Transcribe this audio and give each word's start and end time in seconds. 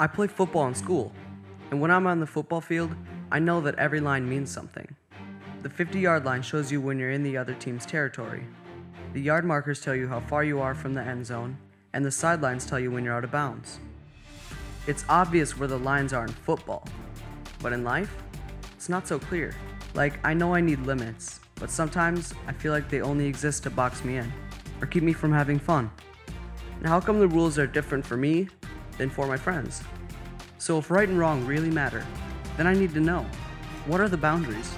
I 0.00 0.06
play 0.06 0.28
football 0.28 0.68
in 0.68 0.76
school, 0.76 1.12
and 1.72 1.80
when 1.80 1.90
I'm 1.90 2.06
on 2.06 2.20
the 2.20 2.26
football 2.26 2.60
field, 2.60 2.94
I 3.32 3.40
know 3.40 3.60
that 3.62 3.74
every 3.80 3.98
line 3.98 4.28
means 4.28 4.48
something. 4.48 4.94
The 5.62 5.68
50 5.68 5.98
yard 5.98 6.24
line 6.24 6.42
shows 6.42 6.70
you 6.70 6.80
when 6.80 7.00
you're 7.00 7.10
in 7.10 7.24
the 7.24 7.36
other 7.36 7.54
team's 7.54 7.84
territory. 7.84 8.44
The 9.12 9.20
yard 9.20 9.44
markers 9.44 9.80
tell 9.80 9.96
you 9.96 10.06
how 10.06 10.20
far 10.20 10.44
you 10.44 10.60
are 10.60 10.72
from 10.76 10.94
the 10.94 11.02
end 11.02 11.26
zone, 11.26 11.58
and 11.92 12.04
the 12.04 12.12
sidelines 12.12 12.64
tell 12.64 12.78
you 12.78 12.92
when 12.92 13.04
you're 13.04 13.14
out 13.14 13.24
of 13.24 13.32
bounds. 13.32 13.80
It's 14.86 15.04
obvious 15.08 15.58
where 15.58 15.66
the 15.66 15.80
lines 15.80 16.12
are 16.12 16.26
in 16.26 16.32
football, 16.32 16.86
but 17.60 17.72
in 17.72 17.82
life, 17.82 18.14
it's 18.76 18.88
not 18.88 19.08
so 19.08 19.18
clear. 19.18 19.52
Like, 19.94 20.24
I 20.24 20.32
know 20.32 20.54
I 20.54 20.60
need 20.60 20.78
limits, 20.86 21.40
but 21.56 21.72
sometimes 21.72 22.34
I 22.46 22.52
feel 22.52 22.70
like 22.70 22.88
they 22.88 23.00
only 23.00 23.26
exist 23.26 23.64
to 23.64 23.70
box 23.70 24.04
me 24.04 24.18
in 24.18 24.32
or 24.80 24.86
keep 24.86 25.02
me 25.02 25.12
from 25.12 25.32
having 25.32 25.58
fun. 25.58 25.90
Now, 26.80 26.90
how 26.90 27.00
come 27.00 27.18
the 27.18 27.26
rules 27.26 27.58
are 27.58 27.66
different 27.66 28.06
for 28.06 28.16
me 28.16 28.48
than 28.98 29.08
for 29.08 29.26
my 29.26 29.36
friends? 29.36 29.82
So, 30.58 30.78
if 30.78 30.90
right 30.90 31.08
and 31.08 31.18
wrong 31.18 31.46
really 31.46 31.70
matter, 31.70 32.04
then 32.56 32.66
I 32.66 32.74
need 32.74 32.92
to 32.94 33.00
know 33.00 33.24
what 33.86 34.00
are 34.00 34.08
the 34.08 34.16
boundaries? 34.18 34.74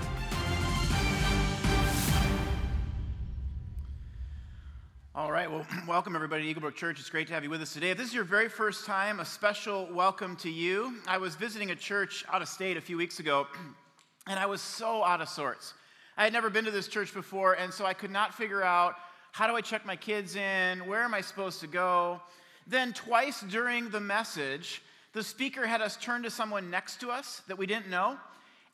All 5.13 5.33
right, 5.33 5.51
well, 5.51 5.67
welcome 5.89 6.15
everybody 6.15 6.55
to 6.55 6.61
Eaglebrook 6.61 6.77
Church. 6.77 7.01
It's 7.01 7.11
great 7.11 7.27
to 7.27 7.35
have 7.35 7.43
you 7.43 7.51
with 7.51 7.61
us 7.61 7.73
today. 7.73 7.91
If 7.91 7.99
this 7.99 8.09
is 8.09 8.15
your 8.15 8.25
very 8.25 8.49
first 8.49 8.87
time, 8.87 9.21
a 9.21 9.25
special 9.25 9.89
welcome 9.93 10.37
to 10.37 10.49
you. 10.49 10.95
I 11.07 11.19
was 11.19 11.35
visiting 11.35 11.73
a 11.73 11.75
church 11.75 12.25
out 12.33 12.43
of 12.43 12.49
state 12.49 12.77
a 12.77 12.81
few 12.81 12.97
weeks 12.97 13.19
ago, 13.19 13.47
and 14.29 14.39
I 14.39 14.47
was 14.47 14.61
so 14.61 15.03
out 15.03 15.21
of 15.21 15.29
sorts. 15.29 15.75
I 16.17 16.25
had 16.25 16.33
never 16.33 16.51
been 16.51 16.65
to 16.67 16.71
this 16.71 16.87
church 16.87 17.13
before, 17.13 17.55
and 17.55 17.73
so 17.73 17.85
I 17.87 17.95
could 17.95 18.11
not 18.11 18.35
figure 18.35 18.63
out 18.63 18.95
how 19.33 19.47
do 19.47 19.55
I 19.55 19.61
check 19.61 19.85
my 19.85 19.97
kids 19.97 20.37
in? 20.37 20.87
Where 20.87 21.03
am 21.03 21.15
I 21.15 21.21
supposed 21.21 21.61
to 21.61 21.67
go? 21.67 22.21
Then, 22.67 22.93
twice 22.93 23.41
during 23.41 23.91
the 23.91 24.01
message, 24.01 24.83
the 25.13 25.23
speaker 25.23 25.67
had 25.67 25.81
us 25.81 25.97
turn 25.97 26.23
to 26.23 26.31
someone 26.31 26.71
next 26.71 27.01
to 27.01 27.11
us 27.11 27.43
that 27.49 27.59
we 27.59 27.67
didn't 27.67 27.91
know 27.91 28.17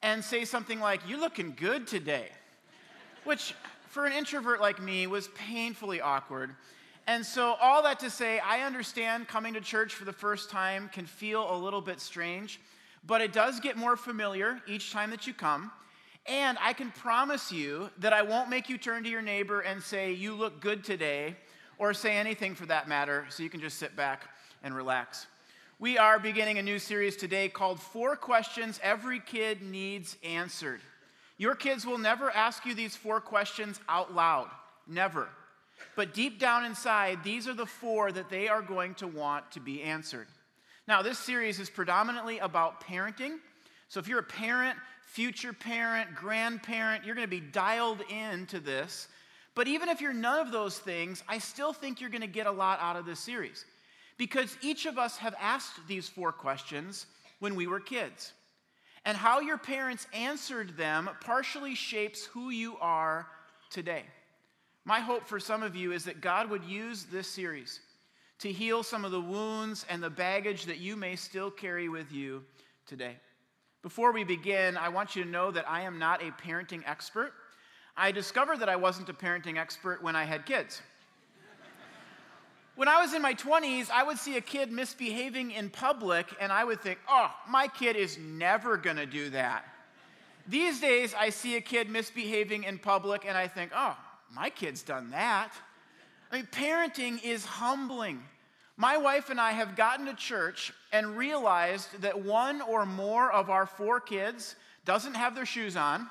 and 0.03 0.23
say 0.23 0.45
something 0.45 0.81
like, 0.81 1.01
You're 1.09 1.20
looking 1.20 1.55
good 1.56 1.87
today. 1.87 2.29
Which, 3.25 3.55
for 3.89 4.07
an 4.07 4.12
introvert 4.12 4.61
like 4.61 4.81
me, 4.81 5.07
was 5.07 5.29
painfully 5.29 6.01
awkward. 6.01 6.55
And 7.07 7.25
so, 7.25 7.55
all 7.61 7.83
that 7.84 8.01
to 8.01 8.11
say, 8.11 8.41
I 8.41 8.62
understand 8.62 9.29
coming 9.29 9.55
to 9.55 9.61
church 9.61 9.95
for 9.95 10.05
the 10.05 10.12
first 10.12 10.51
time 10.51 10.91
can 10.92 11.07
feel 11.07 11.55
a 11.55 11.57
little 11.57 11.81
bit 11.81 12.01
strange, 12.01 12.61
but 13.07 13.20
it 13.20 13.33
does 13.33 13.61
get 13.61 13.77
more 13.77 13.97
familiar 13.97 14.61
each 14.67 14.92
time 14.92 15.11
that 15.11 15.27
you 15.27 15.33
come. 15.33 15.70
And 16.27 16.59
I 16.61 16.73
can 16.73 16.91
promise 16.91 17.53
you 17.53 17.91
that 17.98 18.12
I 18.12 18.23
won't 18.23 18.51
make 18.51 18.69
you 18.69 18.77
turn 18.79 19.05
to 19.05 19.09
your 19.09 19.23
neighbor 19.23 19.61
and 19.61 19.81
say, 19.81 20.12
You 20.12 20.34
look 20.34 20.61
good 20.61 20.83
today, 20.83 21.37
or 21.79 21.93
say 21.93 22.17
anything 22.17 22.55
for 22.55 22.67
that 22.67 22.89
matter, 22.89 23.27
so 23.29 23.43
you 23.43 23.51
can 23.51 23.61
just 23.61 23.79
sit 23.79 23.97
back 23.97 24.29
and 24.63 24.75
relax. 24.75 25.27
We 25.79 25.99
are 25.99 26.19
beginning 26.19 26.59
a 26.59 26.63
new 26.63 26.79
series 26.79 27.17
today 27.17 27.49
called 27.49 27.81
Four 27.81 28.17
Questions 28.17 28.81
Every 28.83 29.21
Kid 29.21 29.61
Needs 29.61 30.17
Answered. 30.25 30.81
Your 31.39 31.55
kids 31.55 31.85
will 31.85 31.99
never 31.99 32.31
ask 32.31 32.65
you 32.65 32.75
these 32.75 32.97
four 32.97 33.21
questions 33.21 33.79
out 33.89 34.15
loud, 34.15 34.49
never. 34.87 35.29
But 35.95 36.15
deep 36.15 36.39
down 36.39 36.65
inside, 36.65 37.23
these 37.23 37.47
are 37.47 37.55
the 37.55 37.67
four 37.67 38.11
that 38.11 38.31
they 38.31 38.49
are 38.49 38.63
going 38.63 38.95
to 38.95 39.07
want 39.07 39.51
to 39.53 39.61
be 39.61 39.83
answered. 39.83 40.29
Now, 40.89 41.03
this 41.03 41.19
series 41.19 41.61
is 41.61 41.69
predominantly 41.69 42.39
about 42.39 42.83
parenting. 42.83 43.39
So 43.89 44.01
if 44.01 44.09
you're 44.09 44.21
a 44.21 44.23
parent, 44.23 44.79
future 45.03 45.53
parent, 45.53 46.15
grandparent, 46.15 47.05
you're 47.05 47.15
going 47.15 47.27
to 47.27 47.31
be 47.31 47.41
dialed 47.41 48.01
into 48.11 48.61
this. 48.61 49.09
But 49.57 49.67
even 49.69 49.89
if 49.89 50.03
you're 50.03 50.12
none 50.12 50.39
of 50.39 50.53
those 50.53 50.79
things, 50.79 51.25
I 51.27 51.39
still 51.39 51.73
think 51.73 52.01
you're 52.01 52.11
going 52.11 52.21
to 52.21 52.29
get 52.29 52.47
a 52.47 52.53
lot 52.53 52.79
out 52.81 52.95
of 52.95 53.07
this 53.07 53.19
series. 53.19 53.65
Because 54.19 54.57
each 54.61 54.87
of 54.87 54.98
us 54.98 55.17
have 55.17 55.35
asked 55.41 55.81
these 55.89 56.09
four 56.09 56.31
questions 56.31 57.07
when 57.41 57.57
we 57.57 57.67
were 57.67 57.81
kids. 57.81 58.35
And 59.07 59.17
how 59.17 59.41
your 59.41 59.57
parents 59.57 60.07
answered 60.13 60.77
them 60.77 61.08
partially 61.23 61.75
shapes 61.75 62.27
who 62.27 62.51
you 62.51 62.77
are 62.80 63.27
today. 63.70 64.05
My 64.85 65.01
hope 65.01 65.27
for 65.27 65.41
some 65.41 65.63
of 65.63 65.75
you 65.75 65.92
is 65.92 66.05
that 66.05 66.20
God 66.20 66.51
would 66.51 66.64
use 66.64 67.05
this 67.05 67.27
series 67.27 67.80
to 68.41 68.53
heal 68.53 68.83
some 68.83 69.07
of 69.07 69.11
the 69.11 69.20
wounds 69.20 69.86
and 69.89 70.03
the 70.03 70.11
baggage 70.11 70.67
that 70.67 70.79
you 70.79 70.97
may 70.97 71.17
still 71.17 71.51
carry 71.51 71.89
with 71.89 72.13
you 72.13 72.45
today. 72.86 73.17
Before 73.83 74.13
we 74.13 74.23
begin, 74.23 74.77
I 74.77 74.91
want 74.91 75.17
you 75.17 75.25
to 75.25 75.30
know 75.30 75.51
that 75.51 75.69
I 75.69 75.83
am 75.83 75.98
not 75.98 76.23
a 76.23 76.30
parenting 76.33 76.83
expert. 76.85 77.33
I 77.96 78.12
discovered 78.12 78.61
that 78.61 78.68
I 78.68 78.77
wasn't 78.77 79.08
a 79.08 79.14
parenting 79.14 79.58
expert 79.58 80.02
when 80.02 80.14
I 80.14 80.24
had 80.24 80.45
kids. 80.45 80.83
When 82.74 82.89
I 82.89 83.01
was 83.01 83.14
in 83.14 83.23
my 83.23 83.33
20s, 83.33 83.90
I 83.90 84.02
would 84.02 84.18
see 84.18 84.36
a 84.36 84.40
kid 84.42 84.70
misbehaving 84.70 85.52
in 85.52 85.70
public 85.70 86.27
and 86.39 86.52
I 86.52 86.62
would 86.62 86.83
think, 86.83 86.98
oh, 87.08 87.35
my 87.48 87.68
kid 87.68 87.96
is 87.96 88.18
never 88.18 88.77
gonna 88.77 89.06
do 89.06 89.30
that. 89.30 89.64
These 90.46 90.80
days, 90.80 91.14
I 91.18 91.30
see 91.30 91.56
a 91.56 91.61
kid 91.61 91.89
misbehaving 91.89 92.64
in 92.64 92.79
public 92.79 93.24
and 93.27 93.36
I 93.36 93.48
think, 93.48 93.73
oh, 93.74 93.96
my 94.30 94.51
kid's 94.51 94.83
done 94.83 95.11
that. 95.11 95.52
I 96.30 96.36
mean, 96.36 96.48
parenting 96.52 97.24
is 97.24 97.46
humbling. 97.46 98.23
My 98.77 98.98
wife 98.98 99.30
and 99.30 99.40
I 99.40 99.52
have 99.52 99.74
gotten 99.74 100.05
to 100.05 100.14
church 100.14 100.74
and 100.92 101.17
realized 101.17 102.02
that 102.02 102.20
one 102.20 102.61
or 102.61 102.85
more 102.85 103.33
of 103.33 103.48
our 103.48 103.64
four 103.64 104.01
kids 104.01 104.55
doesn't 104.85 105.14
have 105.14 105.35
their 105.35 105.46
shoes 105.46 105.77
on, 105.77 106.08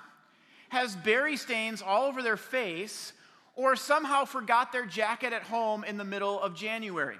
has 0.69 0.95
berry 0.95 1.37
stains 1.37 1.81
all 1.81 2.07
over 2.07 2.21
their 2.21 2.37
face, 2.37 3.13
or 3.55 3.75
somehow 3.75 4.25
forgot 4.25 4.71
their 4.71 4.85
jacket 4.85 5.33
at 5.33 5.43
home 5.43 5.83
in 5.83 5.97
the 5.97 6.03
middle 6.03 6.41
of 6.41 6.55
January. 6.55 7.17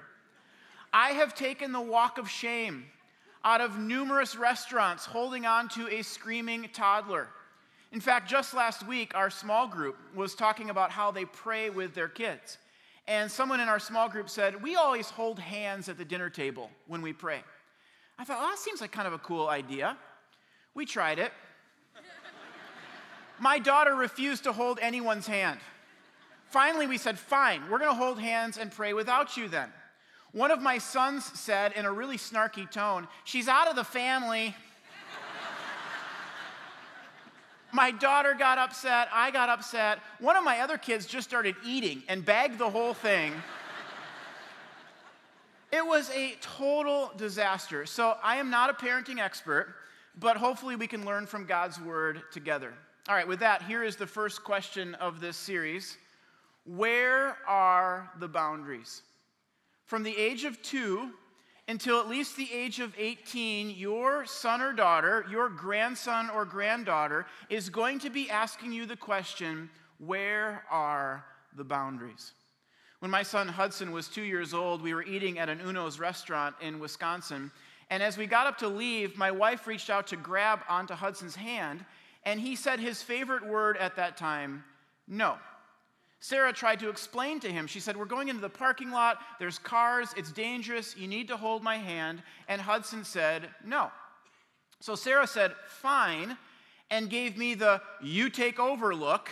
I 0.92 1.10
have 1.10 1.34
taken 1.34 1.72
the 1.72 1.80
walk 1.80 2.18
of 2.18 2.28
shame 2.28 2.86
out 3.44 3.60
of 3.60 3.78
numerous 3.78 4.36
restaurants 4.36 5.06
holding 5.06 5.46
on 5.46 5.68
to 5.70 5.88
a 5.88 6.02
screaming 6.02 6.68
toddler. 6.72 7.28
In 7.92 8.00
fact, 8.00 8.28
just 8.28 8.54
last 8.54 8.86
week, 8.86 9.14
our 9.14 9.30
small 9.30 9.68
group 9.68 9.96
was 10.14 10.34
talking 10.34 10.70
about 10.70 10.90
how 10.90 11.10
they 11.10 11.24
pray 11.24 11.70
with 11.70 11.94
their 11.94 12.08
kids. 12.08 12.58
And 13.08 13.30
someone 13.30 13.60
in 13.60 13.68
our 13.68 13.78
small 13.78 14.08
group 14.08 14.28
said, 14.28 14.60
We 14.62 14.74
always 14.74 15.08
hold 15.08 15.38
hands 15.38 15.88
at 15.88 15.96
the 15.96 16.04
dinner 16.04 16.28
table 16.28 16.70
when 16.88 17.02
we 17.02 17.12
pray. 17.12 17.40
I 18.18 18.24
thought, 18.24 18.38
well, 18.38 18.48
that 18.48 18.58
seems 18.58 18.80
like 18.80 18.92
kind 18.92 19.06
of 19.06 19.12
a 19.12 19.18
cool 19.18 19.48
idea. 19.48 19.96
We 20.74 20.86
tried 20.86 21.18
it. 21.18 21.32
My 23.38 23.58
daughter 23.58 23.94
refused 23.94 24.44
to 24.44 24.52
hold 24.52 24.78
anyone's 24.80 25.26
hand. 25.26 25.60
Finally, 26.46 26.86
we 26.86 26.98
said, 26.98 27.18
Fine, 27.18 27.62
we're 27.70 27.78
going 27.78 27.90
to 27.90 27.96
hold 27.96 28.18
hands 28.18 28.56
and 28.56 28.70
pray 28.70 28.92
without 28.92 29.36
you 29.36 29.48
then. 29.48 29.70
One 30.32 30.50
of 30.50 30.60
my 30.60 30.78
sons 30.78 31.24
said 31.24 31.72
in 31.72 31.84
a 31.84 31.92
really 31.92 32.16
snarky 32.16 32.70
tone, 32.70 33.08
She's 33.24 33.48
out 33.48 33.68
of 33.68 33.76
the 33.76 33.84
family. 33.84 34.54
My 37.72 37.90
daughter 37.90 38.32
got 38.32 38.56
upset. 38.56 39.08
I 39.12 39.30
got 39.30 39.50
upset. 39.50 39.98
One 40.18 40.36
of 40.36 40.44
my 40.44 40.60
other 40.60 40.78
kids 40.78 41.04
just 41.04 41.28
started 41.28 41.56
eating 41.64 42.02
and 42.08 42.24
bagged 42.24 42.58
the 42.58 42.70
whole 42.70 42.94
thing. 42.94 43.34
it 45.70 45.84
was 45.84 46.10
a 46.10 46.36
total 46.40 47.12
disaster. 47.18 47.84
So 47.84 48.16
I 48.22 48.36
am 48.36 48.48
not 48.48 48.70
a 48.70 48.72
parenting 48.72 49.18
expert, 49.18 49.74
but 50.18 50.38
hopefully 50.38 50.76
we 50.76 50.86
can 50.86 51.04
learn 51.04 51.26
from 51.26 51.44
God's 51.44 51.78
word 51.78 52.22
together. 52.32 52.72
All 53.08 53.14
right, 53.14 53.28
with 53.28 53.38
that, 53.38 53.62
here 53.62 53.84
is 53.84 53.94
the 53.94 54.06
first 54.06 54.42
question 54.42 54.96
of 54.96 55.20
this 55.20 55.36
series 55.36 55.96
Where 56.64 57.36
are 57.46 58.10
the 58.18 58.26
boundaries? 58.26 59.02
From 59.84 60.02
the 60.02 60.16
age 60.16 60.44
of 60.44 60.60
two 60.60 61.10
until 61.68 62.00
at 62.00 62.08
least 62.08 62.36
the 62.36 62.52
age 62.52 62.80
of 62.80 62.92
18, 62.98 63.70
your 63.70 64.26
son 64.26 64.60
or 64.60 64.72
daughter, 64.72 65.24
your 65.30 65.48
grandson 65.48 66.30
or 66.30 66.44
granddaughter, 66.44 67.26
is 67.48 67.68
going 67.68 68.00
to 68.00 68.10
be 68.10 68.28
asking 68.28 68.72
you 68.72 68.86
the 68.86 68.96
question 68.96 69.70
where 69.98 70.64
are 70.68 71.24
the 71.56 71.64
boundaries? 71.64 72.32
When 72.98 73.10
my 73.10 73.22
son 73.22 73.46
Hudson 73.46 73.92
was 73.92 74.08
two 74.08 74.22
years 74.22 74.52
old, 74.52 74.82
we 74.82 74.94
were 74.94 75.04
eating 75.04 75.38
at 75.38 75.48
an 75.48 75.60
Uno's 75.60 76.00
restaurant 76.00 76.56
in 76.60 76.80
Wisconsin. 76.80 77.52
And 77.88 78.02
as 78.02 78.18
we 78.18 78.26
got 78.26 78.48
up 78.48 78.58
to 78.58 78.68
leave, 78.68 79.16
my 79.16 79.30
wife 79.30 79.68
reached 79.68 79.90
out 79.90 80.08
to 80.08 80.16
grab 80.16 80.60
onto 80.68 80.94
Hudson's 80.94 81.36
hand, 81.36 81.84
and 82.26 82.38
he 82.38 82.56
said 82.56 82.78
his 82.80 83.02
favorite 83.02 83.46
word 83.46 83.78
at 83.78 83.96
that 83.96 84.18
time 84.18 84.62
no. 85.08 85.36
Sarah 86.20 86.52
tried 86.52 86.80
to 86.80 86.88
explain 86.88 87.38
to 87.40 87.48
him. 87.48 87.66
She 87.66 87.78
said, 87.78 87.96
We're 87.96 88.06
going 88.06 88.28
into 88.28 88.40
the 88.40 88.48
parking 88.48 88.90
lot. 88.90 89.18
There's 89.38 89.58
cars. 89.58 90.12
It's 90.16 90.32
dangerous. 90.32 90.96
You 90.96 91.06
need 91.06 91.28
to 91.28 91.36
hold 91.36 91.62
my 91.62 91.76
hand. 91.76 92.22
And 92.48 92.60
Hudson 92.60 93.04
said, 93.04 93.48
No. 93.64 93.90
So 94.80 94.94
Sarah 94.94 95.26
said, 95.26 95.52
Fine, 95.68 96.36
and 96.90 97.08
gave 97.08 97.36
me 97.36 97.54
the 97.54 97.80
you 98.02 98.28
take 98.30 98.58
over 98.58 98.94
look 98.94 99.30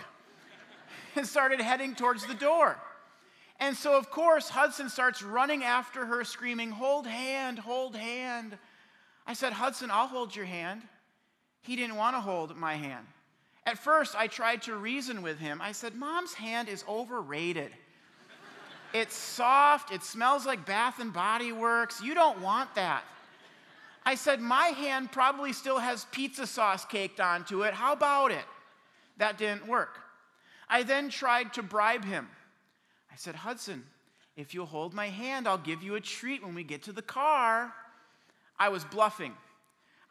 and 1.17 1.27
started 1.27 1.61
heading 1.61 1.95
towards 1.95 2.27
the 2.27 2.35
door. 2.35 2.79
And 3.61 3.77
so, 3.77 3.97
of 3.97 4.11
course, 4.11 4.49
Hudson 4.49 4.89
starts 4.89 5.23
running 5.23 5.65
after 5.65 6.07
her, 6.07 6.23
screaming, 6.23 6.71
Hold 6.71 7.07
hand, 7.07 7.59
hold 7.59 7.97
hand. 7.97 8.57
I 9.27 9.33
said, 9.33 9.55
Hudson, 9.55 9.91
I'll 9.91 10.07
hold 10.07 10.37
your 10.37 10.45
hand. 10.45 10.83
He 11.65 11.77
didn't 11.77 11.97
want 11.97 12.15
to 12.15 12.21
hold 12.21 12.55
my 12.57 12.75
hand. 12.75 13.07
At 13.67 13.79
first, 13.79 14.15
I 14.15 14.27
tried 14.27 14.63
to 14.63 14.77
reason 14.77 15.23
with 15.23 15.39
him. 15.39 15.63
I 15.63 15.73
said, 15.73 15.95
Mom's 15.95 16.35
hand 16.35 16.69
is 16.69 16.85
overrated. 16.87 17.71
It's 18.93 19.17
soft, 19.17 19.93
it 19.93 20.03
smells 20.03 20.47
like 20.47 20.67
Bath 20.67 21.01
and 21.01 21.13
Body 21.13 21.53
Works. 21.53 22.03
You 22.03 22.15
don't 22.15 22.41
want 22.41 22.75
that. 22.75 23.03
I 24.05 24.15
said, 24.15 24.41
My 24.41 24.67
hand 24.67 25.11
probably 25.11 25.55
still 25.55 25.79
has 25.79 26.07
pizza 26.13 26.47
sauce 26.47 26.85
caked 26.85 27.19
onto 27.19 27.63
it. 27.63 27.73
How 27.73 27.95
about 27.95 28.31
it? 28.31 28.45
That 29.17 29.39
didn't 29.39 29.67
work. 29.67 29.99
I 30.69 30.83
then 30.83 31.09
tried 31.09 31.55
to 31.55 31.63
bribe 31.63 32.05
him. 32.05 32.29
I 33.11 33.17
said, 33.17 33.35
Hudson, 33.35 33.83
if 34.37 34.53
you'll 34.53 34.67
hold 34.67 34.93
my 34.93 35.09
hand, 35.09 35.49
I'll 35.49 35.57
give 35.57 35.83
you 35.83 35.95
a 35.95 36.01
treat 36.01 36.45
when 36.45 36.55
we 36.55 36.63
get 36.63 36.83
to 36.83 36.93
the 36.93 37.03
car. 37.03 37.73
I 38.59 38.69
was 38.69 38.85
bluffing. 38.85 39.33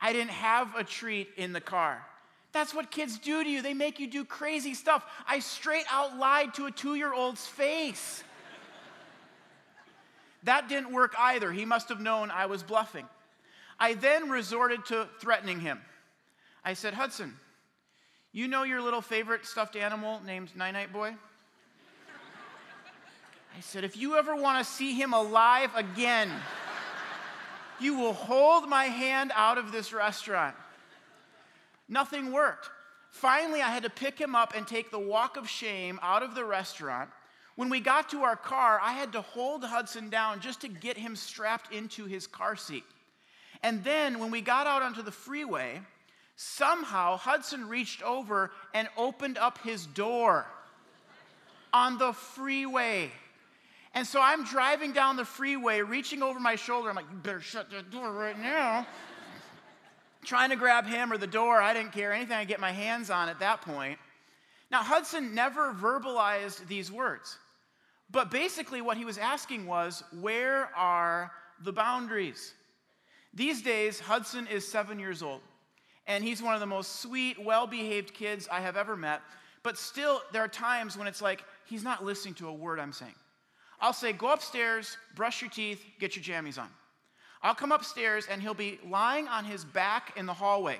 I 0.03 0.11
didn't 0.11 0.31
have 0.31 0.75
a 0.75 0.83
treat 0.83 1.29
in 1.38 1.53
the 1.53 1.61
car. 1.61 2.05
That's 2.51 2.73
what 2.73 2.91
kids 2.91 3.17
do 3.17 3.41
to 3.41 3.50
you. 3.50 3.61
They 3.61 3.73
make 3.73 4.01
you 4.01 4.07
do 4.07 4.25
crazy 4.25 4.73
stuff. 4.73 5.01
I 5.25 5.39
straight 5.39 5.85
out 5.89 6.17
lied 6.17 6.53
to 6.55 6.65
a 6.65 6.71
two 6.71 6.95
year 6.95 7.13
old's 7.13 7.47
face. 7.47 8.21
that 10.44 10.67
didn't 10.67 10.91
work 10.91 11.15
either. 11.17 11.53
He 11.53 11.63
must 11.63 11.88
have 11.88 12.01
known 12.01 12.31
I 12.31 12.47
was 12.47 12.63
bluffing. 12.63 13.05
I 13.79 13.94
then 13.94 14.29
resorted 14.29 14.85
to 14.88 15.07
threatening 15.21 15.61
him. 15.61 15.79
I 16.65 16.73
said, 16.73 16.94
Hudson, 16.94 17.33
you 18.33 18.50
know 18.50 18.63
your 18.63 18.81
little 18.81 19.01
favorite 19.01 19.45
stuffed 19.45 19.77
animal 19.77 20.21
named 20.25 20.53
Night 20.53 20.71
Night 20.71 20.91
Boy? 20.91 21.15
I 23.55 23.61
said, 23.61 23.85
if 23.85 23.95
you 23.95 24.17
ever 24.17 24.35
want 24.35 24.65
to 24.65 24.69
see 24.69 24.94
him 24.94 25.13
alive 25.13 25.69
again, 25.75 26.29
you 27.80 27.98
will 27.98 28.14
hold 28.14 28.70
my 28.70 28.86
hand 28.86 29.31
out 29.36 29.58
of 29.58 29.72
this 29.72 29.94
restaurant. 29.94 30.56
Nothing 31.88 32.31
worked. 32.31 32.70
Finally, 33.12 33.62
I 33.62 33.70
had 33.70 33.84
to 33.84 33.90
pick 33.90 34.20
him 34.20 34.36
up 34.36 34.56
and 34.56 34.68
take 34.68 34.90
the 34.90 35.00
walk 35.00 35.38
of 35.38 35.48
shame 35.48 36.00
out 36.02 36.24
of 36.24 36.34
the 36.34 36.44
restaurant. 36.44 37.10
When 37.56 37.70
we 37.70 37.80
got 37.80 38.10
to 38.10 38.24
our 38.24 38.36
car, 38.36 38.80
I 38.81 38.94
had 38.94 39.12
to 39.12 39.22
hold 39.22 39.64
Hudson 39.64 40.10
down 40.10 40.40
just 40.40 40.62
to 40.62 40.68
get 40.68 40.98
him 40.98 41.16
strapped 41.16 41.72
into 41.72 42.06
his 42.06 42.25
car 42.25 42.56
seat. 42.56 42.84
And 43.62 43.84
then 43.84 44.20
when 44.20 44.31
we 44.31 44.42
got 44.42 44.66
out 44.66 44.81
onto 44.81 45.04
the 45.04 45.12
freeway, 45.12 45.81
somehow 46.36 47.18
Hudson 47.18 47.70
reached 47.70 48.02
over 48.02 48.52
and 48.74 48.90
opened 48.98 49.38
up 49.38 49.60
his 49.60 49.86
door 49.86 50.48
on 51.72 51.98
the 51.98 52.14
freeway. 52.14 53.12
And 53.94 54.07
so 54.07 54.19
I'm 54.22 54.44
driving 54.44 54.92
down 54.92 55.18
the 55.18 55.25
freeway, 55.25 55.81
reaching 55.81 56.24
over 56.24 56.40
my 56.40 56.56
shoulder. 56.56 56.90
I'm 56.90 56.95
like, 56.95 57.06
you 57.12 57.18
better 57.18 57.42
shut 57.42 57.69
that 57.72 57.92
door 57.92 58.12
right 58.12 58.40
now. 58.40 58.88
Trying 60.25 60.50
to 60.50 60.56
grab 60.56 60.86
him 60.86 61.12
or 61.12 61.18
the 61.18 61.28
door. 61.28 61.62
I 61.62 61.74
didn't 61.74 61.92
care. 61.92 62.12
Anything 62.12 62.38
I 62.38 62.45
get 62.45 62.60
my 62.60 62.72
hands 62.72 63.10
on 63.10 63.30
at 63.30 63.40
that 63.40 63.62
point. 63.62 64.00
Now, 64.72 64.81
Hudson 64.81 65.36
never 65.36 65.74
verbalized 65.74 66.68
these 66.68 66.92
words. 66.92 67.38
But 68.10 68.31
basically, 68.31 68.81
what 68.81 68.98
he 68.98 69.06
was 69.06 69.18
asking 69.18 69.68
was, 69.68 70.04
where 70.19 70.69
are 70.75 71.31
the 71.63 71.74
boundaries? 71.74 72.54
These 73.34 73.62
days, 73.62 74.00
Hudson 74.00 74.48
is 74.48 74.68
seven 74.68 75.00
years 75.00 75.24
old, 75.24 75.42
and 76.07 76.24
he's 76.24 76.42
one 76.42 76.54
of 76.54 76.60
the 76.60 76.68
most 76.68 77.01
sweet, 77.01 77.44
well 77.44 77.66
behaved 77.68 78.13
kids 78.13 78.48
I 78.51 78.62
have 78.62 78.78
ever 78.78 78.96
met. 78.96 79.22
But 79.63 79.78
still, 79.78 80.22
there 80.31 80.44
are 80.44 80.48
times 80.48 80.98
when 80.98 81.07
it's 81.07 81.22
like 81.22 81.44
he's 81.66 81.84
not 81.84 82.04
listening 82.04 82.36
to 82.36 82.48
a 82.48 82.54
word 82.54 82.80
I'm 82.80 82.94
saying. 82.94 83.16
I'll 83.83 83.91
say, 83.91 84.13
Go 84.13 84.31
upstairs, 84.31 84.97
brush 85.13 85.41
your 85.41 85.51
teeth, 85.51 85.83
get 86.00 86.15
your 86.15 86.24
jammies 86.24 86.57
on. 86.57 86.69
I'll 87.44 87.53
come 87.53 87.74
upstairs 87.74 88.25
and 88.31 88.41
he'll 88.41 88.53
be 88.53 88.80
lying 88.89 89.27
on 89.27 89.44
his 89.44 89.65
back 89.65 90.13
in 90.15 90.25
the 90.25 90.33
hallway, 90.33 90.80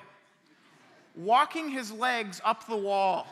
walking 1.14 1.68
his 1.68 1.92
legs 1.92 2.40
up 2.42 2.66
the 2.66 2.76
wall. 2.76 3.26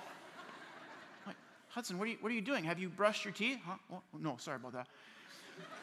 Like, 1.26 1.36
Hudson, 1.70 1.98
what 1.98 2.06
are, 2.06 2.10
you, 2.10 2.18
what 2.20 2.30
are 2.30 2.34
you 2.34 2.42
doing? 2.42 2.64
Have 2.64 2.78
you 2.78 2.90
brushed 2.90 3.24
your 3.24 3.32
teeth? 3.32 3.58
Huh? 3.66 3.96
No, 4.20 4.36
sorry 4.38 4.56
about 4.56 4.74
that. 4.74 4.88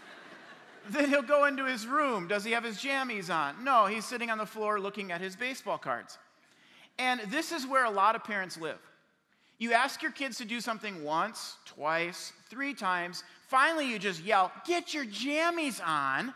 then 0.92 1.10
he'll 1.10 1.24
go 1.24 1.46
into 1.46 1.66
his 1.66 1.88
room. 1.88 2.28
Does 2.28 2.44
he 2.44 2.52
have 2.52 2.64
his 2.64 2.78
jammies 2.78 3.34
on? 3.34 3.64
No, 3.64 3.88
he's 3.88 4.06
sitting 4.06 4.30
on 4.30 4.38
the 4.38 4.46
floor 4.46 4.80
looking 4.80 5.12
at 5.12 5.20
his 5.20 5.36
baseball 5.36 5.80
cards. 5.80 6.20
And 7.00 7.22
this 7.30 7.52
is 7.52 7.66
where 7.66 7.86
a 7.86 7.90
lot 7.90 8.16
of 8.16 8.24
parents 8.24 8.56
live. 8.56 8.78
You 9.58 9.74
ask 9.74 10.04
your 10.04 10.12
kids 10.12 10.38
to 10.38 10.46
do 10.46 10.62
something 10.62 11.04
once, 11.04 11.56
twice, 11.66 12.32
three 12.50 12.74
times. 12.74 13.24
Finally, 13.50 13.90
you 13.90 13.98
just 13.98 14.24
yell, 14.24 14.52
Get 14.64 14.94
your 14.94 15.06
jammies 15.06 15.82
on. 15.86 16.36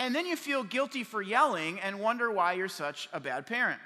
And 0.00 0.12
then 0.14 0.26
you 0.26 0.34
feel 0.36 0.64
guilty 0.64 1.04
for 1.04 1.22
yelling 1.22 1.78
and 1.80 2.00
wonder 2.00 2.30
why 2.30 2.54
you're 2.54 2.68
such 2.68 3.08
a 3.12 3.20
bad 3.20 3.46
parent. 3.46 3.80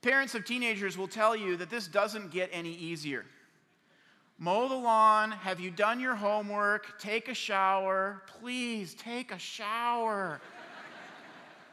Parents 0.00 0.34
of 0.34 0.46
teenagers 0.46 0.96
will 0.96 1.08
tell 1.08 1.36
you 1.36 1.56
that 1.56 1.68
this 1.68 1.86
doesn't 1.88 2.30
get 2.30 2.48
any 2.52 2.72
easier. 2.72 3.26
Mow 4.38 4.68
the 4.68 4.74
lawn, 4.74 5.30
have 5.30 5.60
you 5.60 5.70
done 5.70 6.00
your 6.00 6.14
homework, 6.14 6.98
take 6.98 7.28
a 7.28 7.34
shower, 7.34 8.22
please 8.40 8.94
take 8.94 9.30
a 9.30 9.38
shower. 9.38 10.40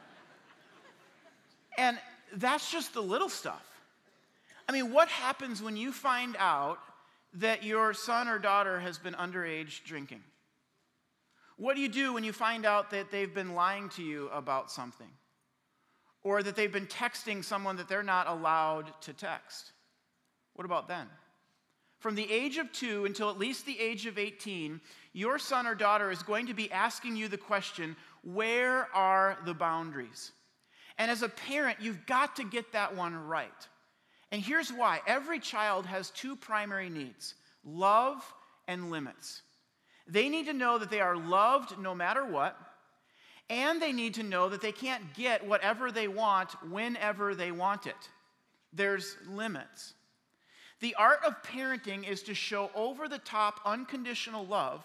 and 1.78 1.98
that's 2.34 2.70
just 2.70 2.92
the 2.92 3.00
little 3.00 3.30
stuff. 3.30 3.64
I 4.68 4.72
mean, 4.72 4.92
what 4.92 5.08
happens 5.08 5.62
when 5.62 5.76
you 5.76 5.92
find 5.92 6.36
out 6.38 6.78
that 7.34 7.62
your 7.62 7.92
son 7.92 8.28
or 8.28 8.38
daughter 8.38 8.80
has 8.80 8.98
been 8.98 9.14
underage 9.14 9.84
drinking? 9.84 10.22
What 11.56 11.74
do 11.74 11.82
you 11.82 11.88
do 11.88 12.12
when 12.12 12.24
you 12.24 12.32
find 12.32 12.64
out 12.64 12.90
that 12.90 13.10
they've 13.10 13.32
been 13.32 13.54
lying 13.54 13.88
to 13.90 14.02
you 14.02 14.28
about 14.28 14.70
something? 14.70 15.10
Or 16.22 16.42
that 16.42 16.56
they've 16.56 16.72
been 16.72 16.86
texting 16.86 17.44
someone 17.44 17.76
that 17.76 17.88
they're 17.88 18.02
not 18.02 18.28
allowed 18.28 18.92
to 19.02 19.12
text? 19.12 19.72
What 20.54 20.64
about 20.64 20.88
then? 20.88 21.06
From 21.98 22.14
the 22.14 22.30
age 22.30 22.58
of 22.58 22.72
two 22.72 23.04
until 23.06 23.28
at 23.28 23.38
least 23.38 23.66
the 23.66 23.78
age 23.78 24.06
of 24.06 24.18
18, 24.18 24.80
your 25.12 25.38
son 25.38 25.66
or 25.66 25.74
daughter 25.74 26.12
is 26.12 26.22
going 26.22 26.46
to 26.46 26.54
be 26.54 26.70
asking 26.70 27.16
you 27.16 27.26
the 27.26 27.36
question 27.36 27.96
where 28.22 28.88
are 28.94 29.38
the 29.44 29.54
boundaries? 29.54 30.32
And 30.96 31.10
as 31.10 31.22
a 31.22 31.28
parent, 31.28 31.78
you've 31.80 32.06
got 32.06 32.36
to 32.36 32.44
get 32.44 32.72
that 32.72 32.94
one 32.94 33.14
right. 33.14 33.68
And 34.30 34.42
here's 34.42 34.70
why 34.70 35.00
every 35.06 35.40
child 35.40 35.86
has 35.86 36.10
two 36.10 36.36
primary 36.36 36.90
needs 36.90 37.34
love 37.64 38.22
and 38.66 38.90
limits. 38.90 39.42
They 40.06 40.28
need 40.28 40.46
to 40.46 40.52
know 40.52 40.78
that 40.78 40.90
they 40.90 41.00
are 41.00 41.16
loved 41.16 41.78
no 41.78 41.94
matter 41.94 42.24
what, 42.24 42.56
and 43.50 43.80
they 43.80 43.92
need 43.92 44.14
to 44.14 44.22
know 44.22 44.48
that 44.48 44.60
they 44.60 44.72
can't 44.72 45.14
get 45.14 45.46
whatever 45.46 45.90
they 45.90 46.08
want 46.08 46.50
whenever 46.70 47.34
they 47.34 47.52
want 47.52 47.86
it. 47.86 48.08
There's 48.72 49.16
limits. 49.28 49.94
The 50.80 50.94
art 50.94 51.20
of 51.26 51.42
parenting 51.42 52.08
is 52.08 52.22
to 52.24 52.34
show 52.34 52.70
over 52.74 53.08
the 53.08 53.18
top 53.18 53.60
unconditional 53.64 54.46
love 54.46 54.84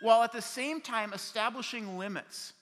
while 0.00 0.22
at 0.22 0.32
the 0.32 0.42
same 0.42 0.80
time 0.80 1.12
establishing 1.12 1.98
limits 1.98 2.54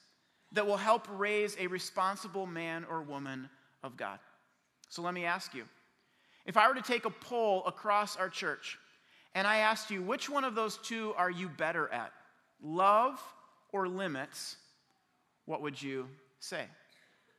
that 0.51 0.65
will 0.65 0.77
help 0.77 1.07
raise 1.11 1.55
a 1.59 1.67
responsible 1.67 2.45
man 2.45 2.85
or 2.89 3.01
woman 3.01 3.49
of 3.83 3.97
God. 3.97 4.19
So 4.89 5.01
let 5.01 5.13
me 5.13 5.25
ask 5.25 5.53
you 5.53 5.63
if 6.49 6.57
I 6.57 6.67
were 6.67 6.73
to 6.73 6.81
take 6.81 7.05
a 7.05 7.11
poll 7.11 7.63
across 7.67 8.17
our 8.17 8.27
church 8.27 8.79
and 9.35 9.45
I 9.45 9.57
asked 9.57 9.91
you, 9.91 10.01
which 10.01 10.31
one 10.31 10.43
of 10.43 10.55
those 10.55 10.77
two 10.77 11.13
are 11.15 11.29
you 11.29 11.47
better 11.47 11.87
at, 11.89 12.11
love 12.59 13.21
or 13.71 13.87
limits, 13.87 14.57
what 15.45 15.61
would 15.61 15.79
you 15.79 16.07
say? 16.39 16.65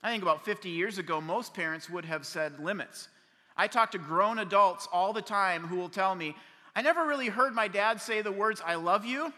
I 0.00 0.12
think 0.12 0.22
about 0.22 0.44
50 0.44 0.68
years 0.68 0.98
ago, 0.98 1.20
most 1.20 1.54
parents 1.54 1.90
would 1.90 2.04
have 2.04 2.24
said 2.24 2.60
limits. 2.60 3.08
I 3.56 3.66
talk 3.66 3.90
to 3.90 3.98
grown 3.98 4.38
adults 4.38 4.86
all 4.92 5.12
the 5.12 5.20
time 5.20 5.66
who 5.66 5.74
will 5.74 5.88
tell 5.88 6.14
me, 6.14 6.36
I 6.76 6.82
never 6.82 7.04
really 7.04 7.26
heard 7.26 7.52
my 7.52 7.66
dad 7.66 8.00
say 8.00 8.22
the 8.22 8.30
words, 8.30 8.62
I 8.64 8.76
love 8.76 9.04
you, 9.04 9.32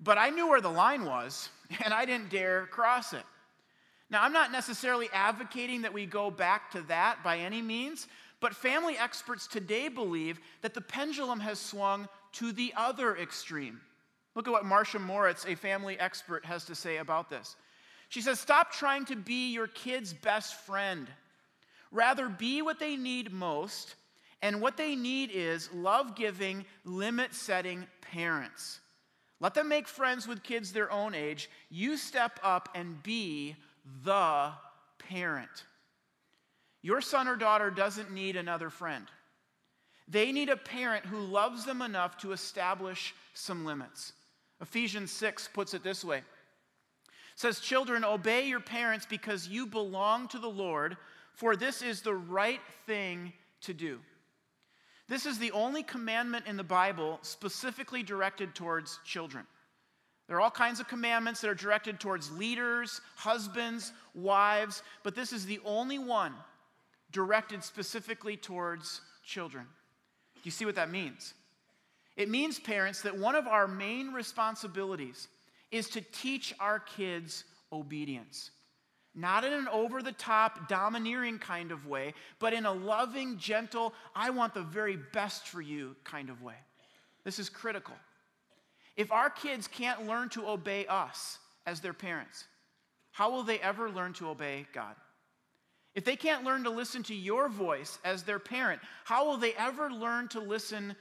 but 0.00 0.18
I 0.18 0.28
knew 0.28 0.50
where 0.50 0.60
the 0.60 0.68
line 0.68 1.06
was, 1.06 1.48
and 1.82 1.94
I 1.94 2.04
didn't 2.04 2.28
dare 2.28 2.66
cross 2.66 3.14
it. 3.14 3.24
Now, 4.10 4.22
I'm 4.22 4.34
not 4.34 4.52
necessarily 4.52 5.08
advocating 5.14 5.80
that 5.82 5.94
we 5.94 6.04
go 6.04 6.30
back 6.30 6.70
to 6.72 6.82
that 6.82 7.24
by 7.24 7.38
any 7.38 7.62
means, 7.62 8.06
but 8.44 8.54
family 8.54 8.94
experts 8.98 9.46
today 9.46 9.88
believe 9.88 10.38
that 10.60 10.74
the 10.74 10.80
pendulum 10.82 11.40
has 11.40 11.58
swung 11.58 12.06
to 12.30 12.52
the 12.52 12.74
other 12.76 13.16
extreme. 13.16 13.80
Look 14.34 14.46
at 14.46 14.50
what 14.50 14.66
Marcia 14.66 14.98
Moritz, 14.98 15.46
a 15.46 15.54
family 15.54 15.98
expert, 15.98 16.44
has 16.44 16.66
to 16.66 16.74
say 16.74 16.98
about 16.98 17.30
this. 17.30 17.56
She 18.10 18.20
says, 18.20 18.38
Stop 18.38 18.70
trying 18.70 19.06
to 19.06 19.16
be 19.16 19.50
your 19.50 19.66
kid's 19.66 20.12
best 20.12 20.60
friend. 20.66 21.08
Rather, 21.90 22.28
be 22.28 22.60
what 22.60 22.78
they 22.78 22.96
need 22.96 23.32
most. 23.32 23.94
And 24.42 24.60
what 24.60 24.76
they 24.76 24.94
need 24.94 25.30
is 25.32 25.72
love 25.72 26.14
giving, 26.14 26.66
limit 26.84 27.32
setting 27.32 27.86
parents. 28.02 28.78
Let 29.40 29.54
them 29.54 29.70
make 29.70 29.88
friends 29.88 30.28
with 30.28 30.42
kids 30.42 30.70
their 30.70 30.92
own 30.92 31.14
age. 31.14 31.48
You 31.70 31.96
step 31.96 32.38
up 32.42 32.68
and 32.74 33.02
be 33.02 33.56
the 34.04 34.52
parent. 34.98 35.64
Your 36.84 37.00
son 37.00 37.28
or 37.28 37.36
daughter 37.36 37.70
doesn't 37.70 38.12
need 38.12 38.36
another 38.36 38.68
friend. 38.68 39.06
They 40.06 40.32
need 40.32 40.50
a 40.50 40.56
parent 40.56 41.06
who 41.06 41.18
loves 41.18 41.64
them 41.64 41.80
enough 41.80 42.18
to 42.18 42.32
establish 42.32 43.14
some 43.32 43.64
limits. 43.64 44.12
Ephesians 44.60 45.10
6 45.10 45.48
puts 45.54 45.72
it 45.72 45.82
this 45.82 46.04
way. 46.04 46.18
It 46.18 46.24
says, 47.36 47.60
Children, 47.60 48.04
obey 48.04 48.46
your 48.46 48.60
parents 48.60 49.06
because 49.08 49.48
you 49.48 49.66
belong 49.66 50.28
to 50.28 50.38
the 50.38 50.46
Lord, 50.46 50.98
for 51.32 51.56
this 51.56 51.80
is 51.80 52.02
the 52.02 52.14
right 52.14 52.60
thing 52.86 53.32
to 53.62 53.72
do. 53.72 53.98
This 55.08 55.24
is 55.24 55.38
the 55.38 55.52
only 55.52 55.82
commandment 55.82 56.46
in 56.46 56.58
the 56.58 56.62
Bible 56.62 57.18
specifically 57.22 58.02
directed 58.02 58.54
towards 58.54 59.00
children. 59.06 59.46
There 60.28 60.36
are 60.36 60.42
all 60.42 60.50
kinds 60.50 60.80
of 60.80 60.88
commandments 60.88 61.40
that 61.40 61.48
are 61.48 61.54
directed 61.54 61.98
towards 61.98 62.30
leaders, 62.30 63.00
husbands, 63.16 63.94
wives, 64.14 64.82
but 65.02 65.14
this 65.14 65.32
is 65.32 65.46
the 65.46 65.60
only 65.64 65.98
one 65.98 66.34
directed 67.14 67.62
specifically 67.64 68.36
towards 68.36 69.00
children. 69.24 69.64
Do 70.34 70.40
you 70.42 70.50
see 70.50 70.66
what 70.66 70.74
that 70.74 70.90
means? 70.90 71.32
It 72.16 72.28
means, 72.28 72.58
parents, 72.58 73.00
that 73.02 73.16
one 73.16 73.36
of 73.36 73.46
our 73.46 73.66
main 73.66 74.12
responsibilities 74.12 75.28
is 75.70 75.88
to 75.90 76.00
teach 76.00 76.52
our 76.60 76.78
kids 76.78 77.44
obedience. 77.72 78.50
Not 79.14 79.44
in 79.44 79.52
an 79.52 79.68
over 79.68 80.02
the 80.02 80.12
top, 80.12 80.68
domineering 80.68 81.38
kind 81.38 81.70
of 81.70 81.86
way, 81.86 82.14
but 82.40 82.52
in 82.52 82.66
a 82.66 82.72
loving, 82.72 83.38
gentle, 83.38 83.94
I 84.14 84.30
want 84.30 84.52
the 84.52 84.62
very 84.62 84.98
best 85.12 85.46
for 85.46 85.62
you 85.62 85.94
kind 86.02 86.30
of 86.30 86.42
way. 86.42 86.56
This 87.22 87.38
is 87.38 87.48
critical. 87.48 87.94
If 88.96 89.12
our 89.12 89.30
kids 89.30 89.68
can't 89.68 90.06
learn 90.06 90.30
to 90.30 90.48
obey 90.48 90.86
us 90.86 91.38
as 91.64 91.80
their 91.80 91.92
parents, 91.92 92.44
how 93.12 93.30
will 93.30 93.44
they 93.44 93.60
ever 93.60 93.88
learn 93.88 94.12
to 94.14 94.28
obey 94.28 94.66
God? 94.72 94.96
If 95.94 96.04
they 96.04 96.16
can't 96.16 96.44
learn 96.44 96.64
to 96.64 96.70
listen 96.70 97.02
to 97.04 97.14
your 97.14 97.48
voice 97.48 97.98
as 98.04 98.22
their 98.22 98.38
parent, 98.38 98.80
how 99.04 99.26
will 99.26 99.36
they 99.36 99.54
ever 99.54 99.90
learn 99.90 100.28
to 100.28 100.40
listen 100.40 100.96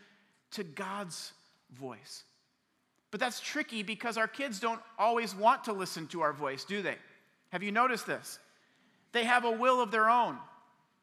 to 0.51 0.63
God's 0.63 1.33
voice? 1.71 2.23
But 3.09 3.19
that's 3.19 3.39
tricky 3.39 3.83
because 3.83 4.17
our 4.17 4.27
kids 4.27 4.59
don't 4.59 4.81
always 4.97 5.35
want 5.35 5.63
to 5.65 5.73
listen 5.73 6.07
to 6.07 6.21
our 6.21 6.33
voice, 6.33 6.63
do 6.63 6.81
they? 6.81 6.95
Have 7.49 7.63
you 7.63 7.71
noticed 7.71 8.05
this? 8.05 8.39
They 9.11 9.23
have 9.23 9.45
a 9.45 9.51
will 9.51 9.81
of 9.81 9.91
their 9.91 10.09
own. 10.09 10.37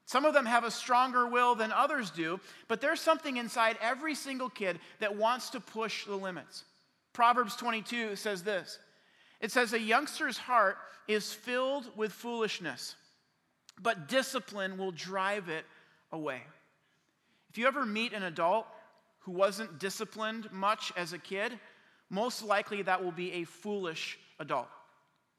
Some 0.06 0.24
of 0.24 0.34
them 0.34 0.46
have 0.46 0.64
a 0.64 0.72
stronger 0.72 1.28
will 1.28 1.54
than 1.54 1.70
others 1.70 2.10
do, 2.10 2.40
but 2.66 2.80
there's 2.80 3.00
something 3.00 3.36
inside 3.36 3.78
every 3.80 4.16
single 4.16 4.48
kid 4.48 4.80
that 4.98 5.16
wants 5.16 5.50
to 5.50 5.60
push 5.60 6.04
the 6.04 6.16
limits. 6.16 6.64
Proverbs 7.12 7.54
22 7.54 8.16
says 8.16 8.42
this 8.42 8.78
it 9.40 9.50
says, 9.50 9.72
A 9.72 9.80
youngster's 9.80 10.36
heart 10.36 10.78
is 11.08 11.32
filled 11.32 11.96
with 11.96 12.12
foolishness, 12.12 12.94
but 13.82 14.08
discipline 14.08 14.78
will 14.78 14.92
drive 14.92 15.48
it 15.48 15.64
away. 16.12 16.42
If 17.48 17.58
you 17.58 17.66
ever 17.66 17.84
meet 17.84 18.12
an 18.12 18.22
adult 18.22 18.66
who 19.20 19.32
wasn't 19.32 19.78
disciplined 19.78 20.50
much 20.52 20.92
as 20.96 21.12
a 21.12 21.18
kid, 21.18 21.58
most 22.08 22.42
likely 22.42 22.82
that 22.82 23.02
will 23.02 23.12
be 23.12 23.32
a 23.32 23.44
foolish 23.44 24.18
adult. 24.38 24.68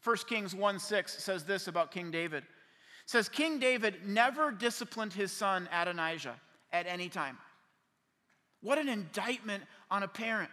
1 0.04 0.18
Kings 0.28 0.56
1 0.56 0.80
6 0.80 1.24
says 1.24 1.44
this 1.44 1.68
about 1.68 1.92
King 1.92 2.12
David. 2.12 2.44
It 2.44 3.10
says, 3.10 3.30
King 3.30 3.60
David 3.60 4.06
never 4.06 4.52
disciplined 4.52 5.14
his 5.14 5.32
son 5.32 5.70
Adonijah 5.72 6.36
at 6.72 6.88
any 6.88 7.10
time. 7.10 7.38
What 8.62 8.78
an 8.78 8.90
indictment 8.90 9.64
on 9.90 10.04
a 10.04 10.08
parent 10.08 10.50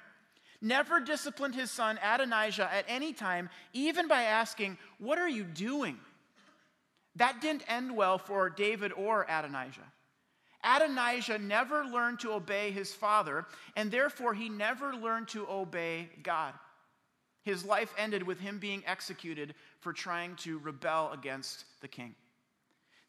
never 0.61 1.01
disciplined 1.01 1.55
his 1.55 1.71
son 1.71 1.99
Adonijah 2.03 2.73
at 2.73 2.85
any 2.89 3.13
time, 3.13 3.49
even 3.73 4.09
by 4.09 4.23
asking, 4.23 4.79
What 4.99 5.19
are 5.19 5.29
you 5.29 5.45
doing? 5.45 5.99
That 7.19 7.41
didn't 7.41 7.65
end 7.69 7.95
well 7.95 8.19
for 8.19 8.49
David 8.49 8.93
or 8.93 9.27
Adonijah. 9.29 9.93
Adonijah 10.65 11.39
never 11.39 11.85
learned 11.85 12.21
to 12.21 12.33
obey 12.33 12.71
his 12.71 12.93
father, 12.93 13.47
and 13.77 13.91
therefore 13.91 14.35
he 14.35 14.49
never 14.49 14.95
learned 14.95 15.29
to 15.29 15.47
obey 15.49 16.09
God. 16.23 16.55
His 17.43 17.65
life 17.65 17.93
ended 17.97 18.23
with 18.23 18.41
him 18.41 18.59
being 18.59 18.83
executed 18.87 19.55
for 19.81 19.93
trying 19.93 20.37
to 20.37 20.59
rebel 20.59 21.13
against 21.13 21.65
the 21.81 21.89
king. 21.89 22.15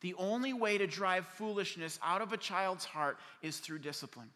The 0.02 0.14
only 0.16 0.54
way 0.54 0.78
to 0.78 0.88
drive 0.88 1.26
foolishness 1.26 2.00
out 2.02 2.22
of 2.22 2.34
a 2.34 2.38
child's 2.38 2.86
heart 2.86 3.20
is 3.42 3.58
through 3.58 3.80
discipline. 3.80 4.30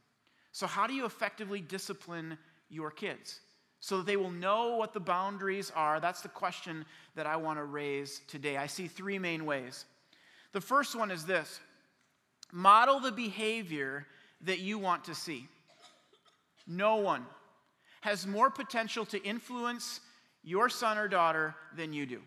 So, 0.51 0.67
how 0.67 0.87
do 0.87 0.93
you 0.93 1.05
effectively 1.05 1.61
discipline 1.61 2.37
your 2.69 2.91
kids 2.91 3.39
so 3.83 3.97
that 3.97 4.05
they 4.05 4.15
will 4.15 4.31
know 4.31 4.77
what 4.77 4.93
the 4.93 4.99
boundaries 5.01 5.69
are. 5.75 5.99
That's 5.99 6.21
the 6.21 6.29
question 6.29 6.85
that 7.15 7.25
I 7.25 7.35
want 7.35 7.59
to 7.59 7.65
raise 7.65 8.21
today. 8.29 8.55
I 8.55 8.65
see 8.65 8.87
three 8.87 9.19
main 9.19 9.45
ways. 9.45 9.83
The 10.53 10.61
first 10.61 10.95
one 10.95 11.11
is 11.11 11.25
this 11.25 11.59
model 12.53 13.01
the 13.01 13.11
behavior 13.11 14.07
that 14.45 14.59
you 14.59 14.77
want 14.77 15.03
to 15.03 15.13
see. 15.13 15.49
No 16.65 16.95
one 16.95 17.25
has 17.99 18.25
more 18.25 18.49
potential 18.49 19.05
to 19.07 19.21
influence 19.21 19.99
your 20.45 20.69
son 20.69 20.97
or 20.97 21.09
daughter 21.09 21.53
than 21.75 21.91
you 21.91 22.05
do. 22.05 22.21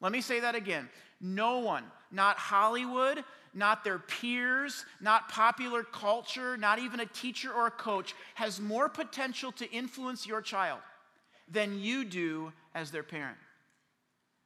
Let 0.00 0.12
me 0.12 0.20
say 0.20 0.38
that 0.38 0.54
again. 0.54 0.88
No 1.20 1.58
one, 1.58 1.82
not 2.12 2.36
Hollywood, 2.36 3.24
not 3.54 3.84
their 3.84 3.98
peers, 3.98 4.84
not 5.00 5.28
popular 5.28 5.82
culture, 5.82 6.56
not 6.56 6.78
even 6.78 7.00
a 7.00 7.06
teacher 7.06 7.52
or 7.52 7.66
a 7.66 7.70
coach, 7.70 8.14
has 8.34 8.60
more 8.60 8.88
potential 8.88 9.52
to 9.52 9.70
influence 9.70 10.26
your 10.26 10.40
child 10.40 10.80
than 11.50 11.80
you 11.80 12.04
do 12.04 12.52
as 12.74 12.90
their 12.90 13.02
parent. 13.02 13.38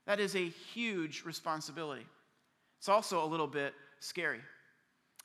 That 0.06 0.20
is 0.20 0.34
a 0.34 0.48
huge 0.48 1.24
responsibility. 1.24 2.06
It's 2.78 2.88
also 2.88 3.24
a 3.24 3.26
little 3.26 3.46
bit 3.46 3.74
scary. 4.00 4.40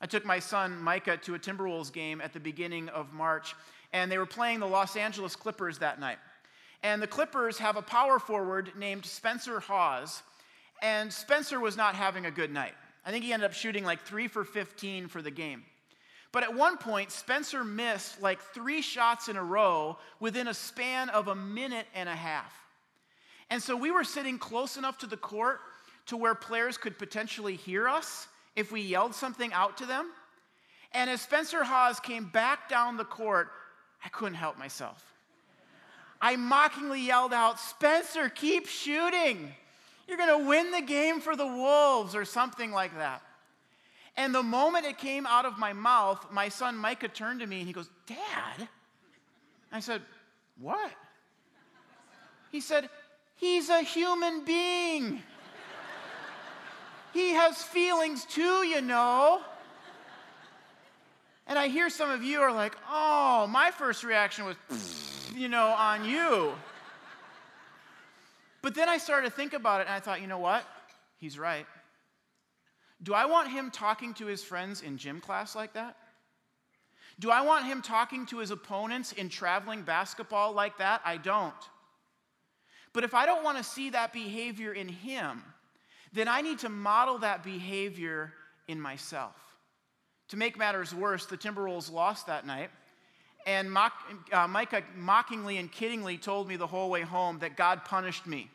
I 0.00 0.06
took 0.06 0.24
my 0.24 0.38
son 0.38 0.80
Micah 0.80 1.16
to 1.18 1.34
a 1.34 1.38
Timberwolves 1.38 1.92
game 1.92 2.20
at 2.20 2.32
the 2.32 2.40
beginning 2.40 2.88
of 2.90 3.12
March, 3.12 3.56
and 3.92 4.10
they 4.10 4.18
were 4.18 4.26
playing 4.26 4.60
the 4.60 4.66
Los 4.66 4.96
Angeles 4.96 5.34
Clippers 5.34 5.78
that 5.78 5.98
night. 5.98 6.18
And 6.84 7.02
the 7.02 7.08
Clippers 7.08 7.58
have 7.58 7.76
a 7.76 7.82
power 7.82 8.20
forward 8.20 8.72
named 8.76 9.04
Spencer 9.04 9.58
Hawes, 9.58 10.22
and 10.80 11.12
Spencer 11.12 11.58
was 11.58 11.76
not 11.76 11.96
having 11.96 12.26
a 12.26 12.30
good 12.30 12.52
night. 12.52 12.74
I 13.08 13.10
think 13.10 13.24
he 13.24 13.32
ended 13.32 13.46
up 13.46 13.54
shooting 13.54 13.86
like 13.86 14.02
three 14.02 14.28
for 14.28 14.44
15 14.44 15.08
for 15.08 15.22
the 15.22 15.30
game. 15.30 15.64
But 16.30 16.42
at 16.42 16.54
one 16.54 16.76
point, 16.76 17.10
Spencer 17.10 17.64
missed 17.64 18.20
like 18.20 18.38
three 18.38 18.82
shots 18.82 19.28
in 19.28 19.36
a 19.38 19.42
row 19.42 19.96
within 20.20 20.46
a 20.46 20.52
span 20.52 21.08
of 21.08 21.28
a 21.28 21.34
minute 21.34 21.86
and 21.94 22.06
a 22.06 22.14
half. 22.14 22.52
And 23.48 23.62
so 23.62 23.74
we 23.74 23.90
were 23.90 24.04
sitting 24.04 24.38
close 24.38 24.76
enough 24.76 24.98
to 24.98 25.06
the 25.06 25.16
court 25.16 25.60
to 26.08 26.18
where 26.18 26.34
players 26.34 26.76
could 26.76 26.98
potentially 26.98 27.56
hear 27.56 27.88
us 27.88 28.28
if 28.56 28.70
we 28.70 28.82
yelled 28.82 29.14
something 29.14 29.54
out 29.54 29.78
to 29.78 29.86
them. 29.86 30.10
And 30.92 31.08
as 31.08 31.22
Spencer 31.22 31.64
Hawes 31.64 32.00
came 32.00 32.26
back 32.26 32.68
down 32.68 32.98
the 32.98 33.06
court, 33.06 33.48
I 34.04 34.10
couldn't 34.10 34.34
help 34.34 34.58
myself. 34.58 35.02
I 36.20 36.36
mockingly 36.36 37.00
yelled 37.00 37.32
out, 37.32 37.58
Spencer, 37.58 38.28
keep 38.28 38.66
shooting. 38.66 39.54
You're 40.08 40.16
going 40.16 40.42
to 40.42 40.48
win 40.48 40.70
the 40.70 40.80
game 40.80 41.20
for 41.20 41.36
the 41.36 41.46
Wolves 41.46 42.14
or 42.14 42.24
something 42.24 42.72
like 42.72 42.96
that. 42.96 43.20
And 44.16 44.34
the 44.34 44.42
moment 44.42 44.86
it 44.86 44.98
came 44.98 45.26
out 45.26 45.44
of 45.44 45.58
my 45.58 45.74
mouth, 45.74 46.32
my 46.32 46.48
son 46.48 46.76
Micah 46.76 47.08
turned 47.08 47.40
to 47.40 47.46
me 47.46 47.58
and 47.58 47.66
he 47.66 47.74
goes, 47.74 47.90
Dad? 48.06 48.68
I 49.70 49.80
said, 49.80 50.00
What? 50.58 50.90
He 52.50 52.60
said, 52.60 52.88
He's 53.36 53.68
a 53.68 53.82
human 53.82 54.44
being. 54.44 55.22
he 57.12 57.30
has 57.30 57.62
feelings 57.62 58.24
too, 58.24 58.66
you 58.66 58.80
know. 58.80 59.42
And 61.46 61.58
I 61.58 61.68
hear 61.68 61.88
some 61.88 62.10
of 62.10 62.22
you 62.24 62.40
are 62.40 62.52
like, 62.52 62.76
Oh, 62.90 63.46
my 63.46 63.70
first 63.70 64.02
reaction 64.02 64.46
was, 64.46 64.56
you 65.36 65.48
know, 65.48 65.66
on 65.66 66.04
you. 66.04 66.54
But 68.62 68.74
then 68.74 68.88
I 68.88 68.98
started 68.98 69.30
to 69.30 69.34
think 69.34 69.52
about 69.52 69.80
it 69.80 69.86
and 69.86 69.94
I 69.94 70.00
thought, 70.00 70.20
you 70.20 70.26
know 70.26 70.38
what? 70.38 70.64
He's 71.18 71.38
right. 71.38 71.66
Do 73.02 73.14
I 73.14 73.26
want 73.26 73.50
him 73.50 73.70
talking 73.70 74.14
to 74.14 74.26
his 74.26 74.42
friends 74.42 74.82
in 74.82 74.98
gym 74.98 75.20
class 75.20 75.54
like 75.54 75.74
that? 75.74 75.96
Do 77.20 77.30
I 77.30 77.42
want 77.42 77.66
him 77.66 77.82
talking 77.82 78.26
to 78.26 78.38
his 78.38 78.50
opponents 78.50 79.12
in 79.12 79.28
traveling 79.28 79.82
basketball 79.82 80.52
like 80.52 80.78
that? 80.78 81.00
I 81.04 81.16
don't. 81.16 81.54
But 82.92 83.04
if 83.04 83.14
I 83.14 83.26
don't 83.26 83.44
want 83.44 83.58
to 83.58 83.64
see 83.64 83.90
that 83.90 84.12
behavior 84.12 84.72
in 84.72 84.88
him, 84.88 85.42
then 86.12 86.28
I 86.28 86.40
need 86.40 86.60
to 86.60 86.68
model 86.68 87.18
that 87.18 87.42
behavior 87.42 88.32
in 88.66 88.80
myself. 88.80 89.36
To 90.28 90.36
make 90.36 90.58
matters 90.58 90.94
worse, 90.94 91.26
the 91.26 91.36
Timberwolves 91.36 91.92
lost 91.92 92.26
that 92.26 92.46
night. 92.46 92.70
And 93.46 93.70
mock, 93.70 93.92
uh, 94.32 94.46
Micah 94.46 94.82
mockingly 94.94 95.56
and 95.56 95.72
kiddingly 95.72 96.20
told 96.20 96.48
me 96.48 96.56
the 96.56 96.66
whole 96.66 96.90
way 96.90 97.02
home 97.02 97.38
that 97.38 97.56
God 97.56 97.84
punished 97.84 98.26
me 98.26 98.50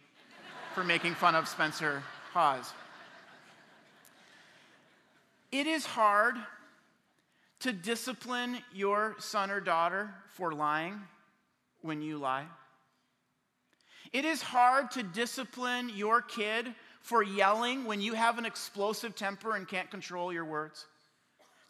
for 0.75 0.83
making 0.83 1.15
fun 1.15 1.35
of 1.35 1.47
Spencer 1.47 2.03
Hawes. 2.33 2.71
It 5.51 5.67
is 5.67 5.85
hard 5.85 6.35
to 7.59 7.71
discipline 7.71 8.57
your 8.73 9.15
son 9.19 9.49
or 9.49 9.59
daughter 9.59 10.13
for 10.27 10.53
lying 10.53 10.99
when 11.81 12.01
you 12.01 12.17
lie. 12.17 12.45
It 14.11 14.25
is 14.25 14.41
hard 14.41 14.91
to 14.91 15.03
discipline 15.03 15.89
your 15.95 16.21
kid 16.21 16.73
for 17.01 17.23
yelling 17.23 17.85
when 17.85 18.01
you 18.01 18.13
have 18.13 18.37
an 18.37 18.45
explosive 18.45 19.15
temper 19.15 19.55
and 19.55 19.67
can't 19.67 19.89
control 19.89 20.33
your 20.33 20.45
words. 20.45 20.85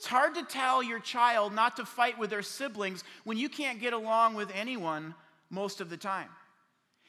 It's 0.03 0.09
hard 0.09 0.35
to 0.35 0.43
tell 0.43 0.83
your 0.83 0.99
child 0.99 1.53
not 1.53 1.77
to 1.77 1.85
fight 1.85 2.19
with 2.19 2.29
their 2.29 2.41
siblings 2.41 3.05
when 3.23 3.37
you 3.37 3.47
can't 3.47 3.79
get 3.79 3.93
along 3.93 4.33
with 4.33 4.51
anyone 4.53 5.15
most 5.49 5.79
of 5.79 5.89
the 5.89 5.95
time. 5.95 6.27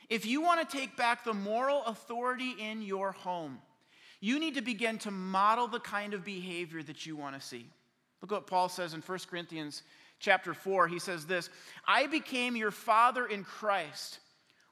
If 0.08 0.24
you 0.26 0.40
want 0.40 0.60
to 0.60 0.76
take 0.76 0.96
back 0.96 1.24
the 1.24 1.34
moral 1.34 1.82
authority 1.86 2.54
in 2.56 2.82
your 2.82 3.10
home, 3.10 3.58
you 4.20 4.38
need 4.38 4.54
to 4.54 4.62
begin 4.62 4.98
to 4.98 5.10
model 5.10 5.66
the 5.66 5.80
kind 5.80 6.14
of 6.14 6.24
behavior 6.24 6.84
that 6.84 7.04
you 7.04 7.16
want 7.16 7.34
to 7.34 7.44
see. 7.44 7.66
Look 8.22 8.30
what 8.30 8.46
Paul 8.46 8.68
says 8.68 8.94
in 8.94 9.00
1 9.00 9.18
Corinthians 9.28 9.82
chapter 10.20 10.54
4. 10.54 10.86
He 10.86 11.00
says 11.00 11.26
this 11.26 11.50
I 11.88 12.06
became 12.06 12.54
your 12.54 12.70
father 12.70 13.26
in 13.26 13.42
Christ 13.42 14.20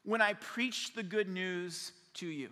when 0.05 0.23
I 0.23 0.35
preached 0.35 0.95
the 0.95 1.02
good 1.02 1.29
news 1.29 1.91
to 2.14 2.29
you. 2.29 2.50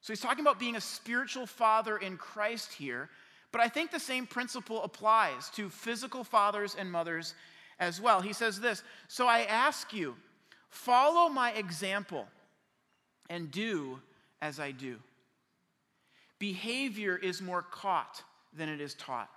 So 0.00 0.12
he's 0.12 0.20
talking 0.20 0.44
about 0.44 0.58
being 0.58 0.74
a 0.74 0.80
spiritual 0.80 1.46
father 1.46 1.98
in 1.98 2.16
Christ 2.16 2.72
here, 2.72 3.10
but 3.52 3.60
I 3.60 3.68
think 3.68 3.90
the 3.90 4.00
same 4.00 4.26
principle 4.26 4.82
applies 4.82 5.50
to 5.50 5.68
physical 5.68 6.24
fathers 6.24 6.76
and 6.78 6.90
mothers 6.90 7.34
as 7.78 8.00
well. 8.00 8.20
He 8.20 8.32
says 8.32 8.60
this 8.60 8.82
So 9.08 9.26
I 9.26 9.40
ask 9.42 9.92
you, 9.92 10.16
follow 10.68 11.28
my 11.28 11.52
example 11.52 12.26
and 13.30 13.50
do 13.50 14.00
as 14.40 14.60
I 14.60 14.70
do. 14.70 14.96
Behavior 16.38 17.16
is 17.16 17.42
more 17.42 17.62
caught 17.62 18.22
than 18.56 18.68
it 18.68 18.80
is 18.80 18.94
taught. 18.94 19.30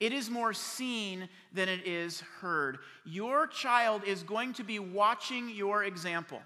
It 0.00 0.12
is 0.12 0.28
more 0.28 0.52
seen 0.52 1.28
than 1.52 1.68
it 1.68 1.86
is 1.86 2.20
heard. 2.40 2.78
Your 3.04 3.46
child 3.46 4.02
is 4.04 4.22
going 4.24 4.52
to 4.54 4.64
be 4.64 4.78
watching 4.78 5.48
your 5.48 5.84
example. 5.84 6.42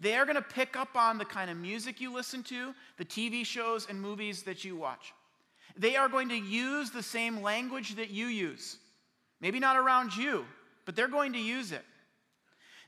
They 0.00 0.16
are 0.16 0.26
going 0.26 0.36
to 0.36 0.42
pick 0.42 0.76
up 0.76 0.94
on 0.94 1.18
the 1.18 1.24
kind 1.24 1.50
of 1.50 1.56
music 1.56 2.00
you 2.00 2.12
listen 2.12 2.42
to, 2.44 2.74
the 2.98 3.04
TV 3.04 3.44
shows 3.46 3.86
and 3.88 4.00
movies 4.00 4.42
that 4.42 4.64
you 4.64 4.76
watch. 4.76 5.14
They 5.76 5.96
are 5.96 6.08
going 6.08 6.28
to 6.28 6.36
use 6.36 6.90
the 6.90 7.02
same 7.02 7.42
language 7.42 7.96
that 7.96 8.10
you 8.10 8.26
use. 8.26 8.76
Maybe 9.40 9.58
not 9.58 9.76
around 9.76 10.16
you, 10.16 10.44
but 10.84 10.94
they're 10.94 11.08
going 11.08 11.32
to 11.32 11.38
use 11.38 11.72
it. 11.72 11.84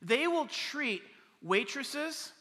They 0.03 0.27
will 0.27 0.47
treat 0.47 1.03
waitresses, 1.43 2.33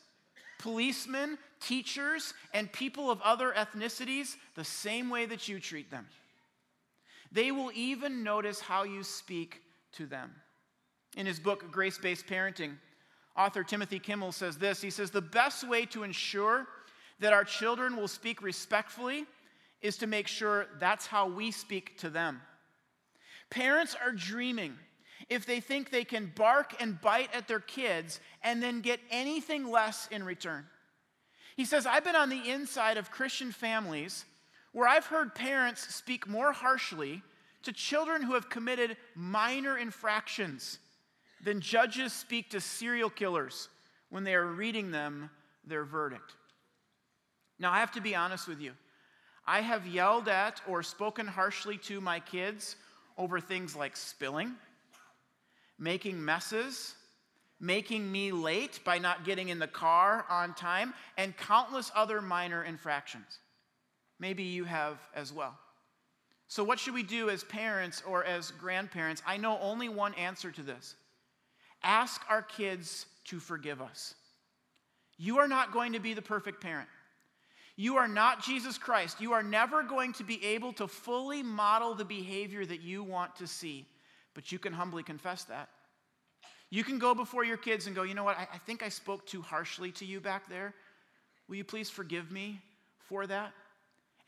policemen, 0.59 1.37
teachers, 1.61 2.33
and 2.53 2.71
people 2.71 3.09
of 3.09 3.21
other 3.21 3.53
ethnicities 3.53 4.35
the 4.55 4.63
same 4.63 5.09
way 5.09 5.25
that 5.25 5.47
you 5.47 5.59
treat 5.59 5.89
them. 5.89 6.07
They 7.31 7.51
will 7.51 7.71
even 7.73 8.23
notice 8.23 8.59
how 8.59 8.83
you 8.83 9.03
speak 9.03 9.61
to 9.93 10.05
them. 10.05 10.31
In 11.17 11.25
his 11.25 11.39
book, 11.39 11.71
Grace 11.71 11.97
Based 11.97 12.27
Parenting, 12.27 12.77
author 13.35 13.63
Timothy 13.63 13.99
Kimmel 13.99 14.31
says 14.31 14.57
this 14.57 14.81
He 14.81 14.89
says, 14.89 15.11
The 15.11 15.21
best 15.21 15.67
way 15.67 15.85
to 15.87 16.03
ensure 16.03 16.67
that 17.19 17.33
our 17.33 17.43
children 17.43 17.95
will 17.95 18.07
speak 18.07 18.41
respectfully 18.41 19.25
is 19.81 19.97
to 19.97 20.07
make 20.07 20.27
sure 20.27 20.67
that's 20.79 21.05
how 21.05 21.27
we 21.27 21.51
speak 21.51 21.97
to 21.99 22.09
them. 22.09 22.41
Parents 23.49 23.95
are 24.03 24.11
dreaming 24.11 24.73
if 25.29 25.45
they 25.45 25.59
think 25.59 25.89
they 25.89 26.03
can 26.03 26.31
bark 26.35 26.75
and 26.79 26.99
bite 27.01 27.33
at 27.33 27.47
their 27.47 27.59
kids 27.59 28.19
and 28.43 28.61
then 28.61 28.81
get 28.81 28.99
anything 29.11 29.69
less 29.69 30.07
in 30.11 30.23
return. 30.23 30.65
He 31.55 31.65
says, 31.65 31.85
I've 31.85 32.03
been 32.03 32.15
on 32.15 32.29
the 32.29 32.49
inside 32.49 32.97
of 32.97 33.11
Christian 33.11 33.51
families 33.51 34.25
where 34.73 34.87
I've 34.87 35.05
heard 35.05 35.33
parents 35.33 35.95
speak 35.95 36.27
more 36.27 36.51
harshly 36.51 37.21
to 37.63 37.71
children 37.71 38.21
who 38.21 38.33
have 38.33 38.49
committed 38.49 38.97
minor 39.15 39.77
infractions 39.77 40.79
than 41.43 41.61
judges 41.61 42.11
speak 42.11 42.49
to 42.49 42.59
serial 42.59 43.09
killers 43.09 43.69
when 44.09 44.23
they 44.23 44.35
are 44.35 44.45
reading 44.45 44.91
them 44.91 45.29
their 45.65 45.85
verdict. 45.85 46.35
Now, 47.57 47.71
I 47.71 47.79
have 47.79 47.93
to 47.93 48.01
be 48.01 48.15
honest 48.15 48.47
with 48.47 48.59
you. 48.59 48.73
I 49.47 49.61
have 49.61 49.85
yelled 49.85 50.27
at 50.27 50.61
or 50.67 50.81
spoken 50.83 51.27
harshly 51.27 51.77
to 51.79 52.01
my 52.01 52.19
kids 52.19 52.75
over 53.17 53.39
things 53.39 53.75
like 53.75 53.95
spilling, 53.95 54.53
making 55.77 56.23
messes, 56.23 56.95
making 57.59 58.11
me 58.11 58.31
late 58.31 58.79
by 58.83 58.97
not 58.97 59.23
getting 59.23 59.49
in 59.49 59.59
the 59.59 59.67
car 59.67 60.25
on 60.29 60.53
time, 60.53 60.93
and 61.17 61.37
countless 61.37 61.91
other 61.95 62.21
minor 62.21 62.63
infractions. 62.63 63.39
Maybe 64.19 64.43
you 64.43 64.65
have 64.65 64.97
as 65.13 65.31
well. 65.31 65.57
So, 66.47 66.63
what 66.63 66.79
should 66.79 66.93
we 66.93 67.03
do 67.03 67.29
as 67.29 67.43
parents 67.43 68.03
or 68.05 68.23
as 68.23 68.51
grandparents? 68.51 69.21
I 69.25 69.37
know 69.37 69.57
only 69.59 69.89
one 69.89 70.13
answer 70.15 70.51
to 70.51 70.61
this 70.61 70.95
ask 71.83 72.21
our 72.29 72.41
kids 72.41 73.05
to 73.25 73.39
forgive 73.39 73.81
us. 73.81 74.15
You 75.17 75.37
are 75.37 75.47
not 75.47 75.71
going 75.71 75.93
to 75.93 75.99
be 75.99 76.13
the 76.13 76.21
perfect 76.21 76.61
parent. 76.61 76.89
You 77.75 77.97
are 77.97 78.07
not 78.07 78.43
Jesus 78.43 78.77
Christ. 78.77 79.19
You 79.19 79.33
are 79.33 79.43
never 79.43 79.83
going 79.83 80.13
to 80.13 80.23
be 80.23 80.43
able 80.45 80.71
to 80.73 80.87
fully 80.87 81.43
model 81.43 81.93
the 81.93 82.05
behavior 82.05 82.65
that 82.65 82.81
you 82.81 83.03
want 83.03 83.35
to 83.37 83.47
see, 83.47 83.85
but 84.33 84.51
you 84.51 84.59
can 84.59 84.71
humbly 84.71 85.03
confess 85.03 85.43
that. 85.45 85.69
You 86.69 86.83
can 86.83 86.99
go 86.99 87.13
before 87.13 87.43
your 87.43 87.57
kids 87.57 87.87
and 87.87 87.95
go, 87.95 88.03
you 88.03 88.13
know 88.13 88.23
what, 88.23 88.37
I, 88.37 88.47
I 88.53 88.57
think 88.59 88.81
I 88.81 88.89
spoke 88.89 89.25
too 89.25 89.41
harshly 89.41 89.91
to 89.93 90.05
you 90.05 90.19
back 90.19 90.49
there. 90.49 90.73
Will 91.47 91.57
you 91.57 91.63
please 91.63 91.89
forgive 91.89 92.31
me 92.31 92.61
for 93.07 93.27
that? 93.27 93.51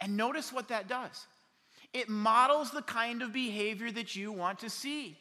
And 0.02 0.16
notice 0.16 0.54
what 0.54 0.68
that 0.68 0.88
does 0.88 1.26
it 1.94 2.10
models 2.10 2.72
the 2.72 2.82
kind 2.82 3.22
of 3.22 3.32
behavior 3.32 3.90
that 3.92 4.16
you 4.16 4.32
want 4.32 4.60
to 4.60 4.70
see. 4.70 5.18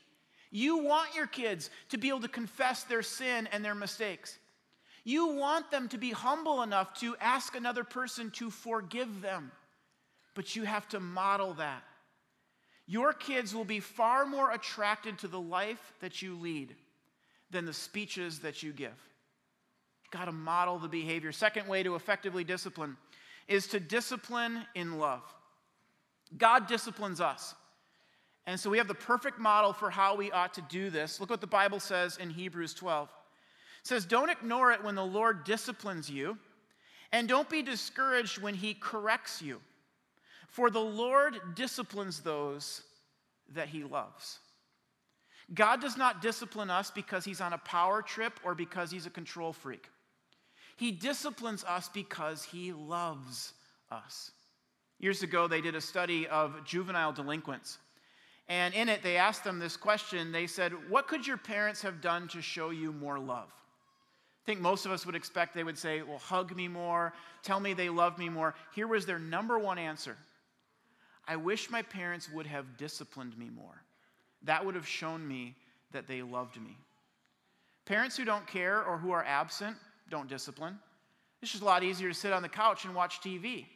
You 0.50 0.78
want 0.78 1.14
your 1.14 1.26
kids 1.26 1.70
to 1.90 1.98
be 1.98 2.08
able 2.08 2.20
to 2.20 2.28
confess 2.28 2.82
their 2.82 3.02
sin 3.02 3.48
and 3.52 3.64
their 3.64 3.74
mistakes. 3.74 4.38
You 5.06 5.28
want 5.28 5.70
them 5.70 5.88
to 5.90 5.98
be 5.98 6.10
humble 6.10 6.62
enough 6.62 6.92
to 6.94 7.14
ask 7.20 7.54
another 7.54 7.84
person 7.84 8.32
to 8.32 8.50
forgive 8.50 9.20
them, 9.20 9.52
but 10.34 10.56
you 10.56 10.64
have 10.64 10.88
to 10.88 10.98
model 10.98 11.54
that. 11.54 11.84
Your 12.88 13.12
kids 13.12 13.54
will 13.54 13.64
be 13.64 13.78
far 13.78 14.26
more 14.26 14.50
attracted 14.50 15.16
to 15.20 15.28
the 15.28 15.38
life 15.40 15.92
that 16.00 16.22
you 16.22 16.34
lead 16.34 16.74
than 17.52 17.66
the 17.66 17.72
speeches 17.72 18.40
that 18.40 18.64
you 18.64 18.72
give. 18.72 18.88
you 18.88 20.10
Got 20.10 20.24
to 20.24 20.32
model 20.32 20.76
the 20.76 20.88
behavior. 20.88 21.30
Second 21.30 21.68
way 21.68 21.84
to 21.84 21.94
effectively 21.94 22.42
discipline 22.42 22.96
is 23.46 23.68
to 23.68 23.78
discipline 23.78 24.66
in 24.74 24.98
love. 24.98 25.22
God 26.36 26.66
disciplines 26.66 27.20
us. 27.20 27.54
And 28.44 28.58
so 28.58 28.70
we 28.70 28.78
have 28.78 28.88
the 28.88 28.94
perfect 28.94 29.38
model 29.38 29.72
for 29.72 29.88
how 29.88 30.16
we 30.16 30.32
ought 30.32 30.54
to 30.54 30.62
do 30.62 30.90
this. 30.90 31.20
Look 31.20 31.30
what 31.30 31.40
the 31.40 31.46
Bible 31.46 31.78
says 31.78 32.16
in 32.16 32.28
Hebrews 32.28 32.74
12 32.74 33.08
says, 33.86 34.04
Don't 34.04 34.30
ignore 34.30 34.72
it 34.72 34.82
when 34.82 34.94
the 34.94 35.04
Lord 35.04 35.44
disciplines 35.44 36.10
you, 36.10 36.36
and 37.12 37.28
don't 37.28 37.48
be 37.48 37.62
discouraged 37.62 38.40
when 38.40 38.54
he 38.54 38.74
corrects 38.74 39.40
you. 39.40 39.60
For 40.48 40.70
the 40.70 40.80
Lord 40.80 41.36
disciplines 41.54 42.20
those 42.20 42.82
that 43.54 43.68
he 43.68 43.84
loves. 43.84 44.38
God 45.54 45.80
does 45.80 45.96
not 45.96 46.22
discipline 46.22 46.70
us 46.70 46.90
because 46.90 47.24
he's 47.24 47.40
on 47.40 47.52
a 47.52 47.58
power 47.58 48.02
trip 48.02 48.40
or 48.44 48.54
because 48.54 48.90
he's 48.90 49.06
a 49.06 49.10
control 49.10 49.52
freak. 49.52 49.88
He 50.76 50.90
disciplines 50.90 51.62
us 51.64 51.88
because 51.88 52.42
he 52.42 52.72
loves 52.72 53.52
us. 53.90 54.32
Years 54.98 55.22
ago, 55.22 55.46
they 55.46 55.60
did 55.60 55.74
a 55.74 55.80
study 55.80 56.26
of 56.26 56.64
juvenile 56.64 57.12
delinquents. 57.12 57.78
And 58.48 58.74
in 58.74 58.88
it, 58.88 59.02
they 59.02 59.16
asked 59.16 59.44
them 59.44 59.58
this 59.58 59.76
question. 59.76 60.32
They 60.32 60.46
said, 60.46 60.72
What 60.88 61.06
could 61.06 61.26
your 61.26 61.36
parents 61.36 61.82
have 61.82 62.00
done 62.00 62.28
to 62.28 62.42
show 62.42 62.70
you 62.70 62.92
more 62.92 63.18
love? 63.18 63.50
I 64.46 64.52
think 64.52 64.60
most 64.60 64.86
of 64.86 64.92
us 64.92 65.04
would 65.04 65.16
expect 65.16 65.54
they 65.54 65.64
would 65.64 65.76
say, 65.76 66.02
Well, 66.02 66.18
hug 66.18 66.54
me 66.54 66.68
more, 66.68 67.12
tell 67.42 67.58
me 67.58 67.72
they 67.72 67.88
love 67.88 68.16
me 68.16 68.28
more. 68.28 68.54
Here 68.76 68.86
was 68.86 69.04
their 69.04 69.18
number 69.18 69.58
one 69.58 69.76
answer 69.76 70.16
I 71.26 71.34
wish 71.34 71.68
my 71.68 71.82
parents 71.82 72.30
would 72.32 72.46
have 72.46 72.76
disciplined 72.76 73.36
me 73.36 73.50
more. 73.52 73.82
That 74.44 74.64
would 74.64 74.76
have 74.76 74.86
shown 74.86 75.26
me 75.26 75.56
that 75.90 76.06
they 76.06 76.22
loved 76.22 76.60
me. 76.60 76.76
Parents 77.86 78.16
who 78.16 78.24
don't 78.24 78.46
care 78.46 78.84
or 78.84 78.96
who 78.98 79.10
are 79.10 79.24
absent 79.24 79.76
don't 80.10 80.28
discipline. 80.28 80.78
It's 81.42 81.50
just 81.50 81.62
a 81.62 81.66
lot 81.66 81.82
easier 81.82 82.08
to 82.08 82.14
sit 82.14 82.32
on 82.32 82.42
the 82.42 82.48
couch 82.48 82.84
and 82.84 82.94
watch 82.94 83.20
TV. 83.20 83.66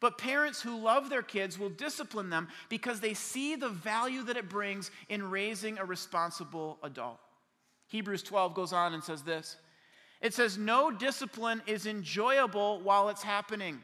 But 0.00 0.18
parents 0.18 0.60
who 0.60 0.80
love 0.80 1.10
their 1.10 1.22
kids 1.22 1.60
will 1.60 1.70
discipline 1.70 2.28
them 2.28 2.48
because 2.68 2.98
they 2.98 3.14
see 3.14 3.54
the 3.54 3.68
value 3.68 4.24
that 4.24 4.36
it 4.36 4.48
brings 4.48 4.90
in 5.08 5.30
raising 5.30 5.78
a 5.78 5.84
responsible 5.84 6.78
adult. 6.82 7.20
Hebrews 7.86 8.24
12 8.24 8.54
goes 8.54 8.72
on 8.72 8.94
and 8.94 9.04
says 9.04 9.22
this 9.22 9.56
it 10.20 10.34
says, 10.34 10.58
No 10.58 10.90
discipline 10.90 11.62
is 11.66 11.86
enjoyable 11.86 12.80
while 12.80 13.08
it's 13.08 13.22
happening. 13.22 13.80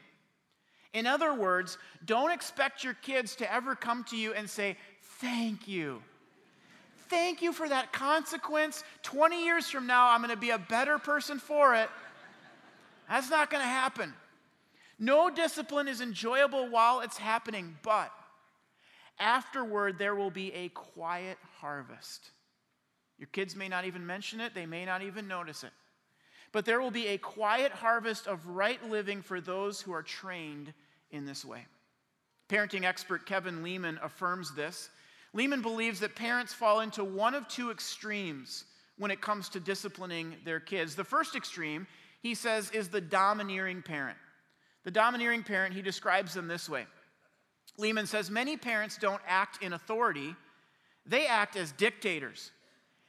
In 0.93 1.07
other 1.07 1.33
words, 1.33 1.77
don't 2.05 2.31
expect 2.31 2.83
your 2.83 2.93
kids 2.93 3.35
to 3.37 3.53
ever 3.53 3.75
come 3.75 4.03
to 4.05 4.17
you 4.17 4.33
and 4.33 4.49
say, 4.49 4.77
Thank 5.19 5.67
you. 5.67 6.01
Thank 7.07 7.41
you 7.41 7.53
for 7.53 7.69
that 7.69 7.93
consequence. 7.93 8.83
20 9.03 9.45
years 9.45 9.69
from 9.69 9.85
now, 9.85 10.09
I'm 10.09 10.21
going 10.21 10.31
to 10.31 10.37
be 10.37 10.49
a 10.49 10.57
better 10.57 10.97
person 10.97 11.37
for 11.37 11.75
it. 11.75 11.89
That's 13.07 13.29
not 13.29 13.51
going 13.51 13.61
to 13.61 13.67
happen. 13.67 14.13
No 14.97 15.29
discipline 15.29 15.87
is 15.87 16.01
enjoyable 16.01 16.67
while 16.67 17.01
it's 17.01 17.17
happening, 17.17 17.77
but 17.83 18.11
afterward, 19.19 19.99
there 19.99 20.15
will 20.15 20.31
be 20.31 20.51
a 20.53 20.69
quiet 20.69 21.37
harvest. 21.59 22.31
Your 23.19 23.27
kids 23.27 23.55
may 23.55 23.69
not 23.69 23.85
even 23.85 24.05
mention 24.05 24.41
it, 24.41 24.55
they 24.55 24.65
may 24.65 24.83
not 24.83 25.03
even 25.03 25.27
notice 25.27 25.63
it 25.63 25.71
but 26.55 26.63
there 26.63 26.79
will 26.79 26.89
be 26.89 27.07
a 27.07 27.17
quiet 27.17 27.73
harvest 27.73 28.27
of 28.27 28.47
right 28.47 28.81
living 28.89 29.21
for 29.21 29.41
those 29.41 29.81
who 29.81 29.91
are 29.91 30.01
trained 30.01 30.71
in 31.11 31.25
this 31.25 31.43
way. 31.43 31.65
Parenting 32.47 32.85
expert 32.85 33.25
Kevin 33.25 33.61
Leman 33.61 33.99
affirms 34.01 34.55
this. 34.55 34.89
Leman 35.33 35.61
believes 35.61 35.99
that 35.99 36.15
parents 36.15 36.53
fall 36.53 36.79
into 36.79 37.03
one 37.03 37.35
of 37.35 37.45
two 37.49 37.71
extremes 37.71 38.63
when 38.97 39.11
it 39.11 39.19
comes 39.19 39.49
to 39.49 39.59
disciplining 39.59 40.33
their 40.45 40.61
kids. 40.61 40.95
The 40.95 41.03
first 41.03 41.35
extreme, 41.35 41.87
he 42.21 42.33
says, 42.33 42.71
is 42.71 42.87
the 42.87 43.01
domineering 43.01 43.81
parent. 43.81 44.17
The 44.85 44.91
domineering 44.91 45.43
parent, 45.43 45.75
he 45.75 45.81
describes 45.81 46.33
them 46.33 46.47
this 46.47 46.69
way. 46.69 46.85
Leman 47.77 48.07
says, 48.07 48.31
Many 48.31 48.55
parents 48.55 48.97
don't 48.97 49.21
act 49.27 49.61
in 49.61 49.73
authority, 49.73 50.33
they 51.05 51.27
act 51.27 51.57
as 51.57 51.73
dictators. 51.73 52.51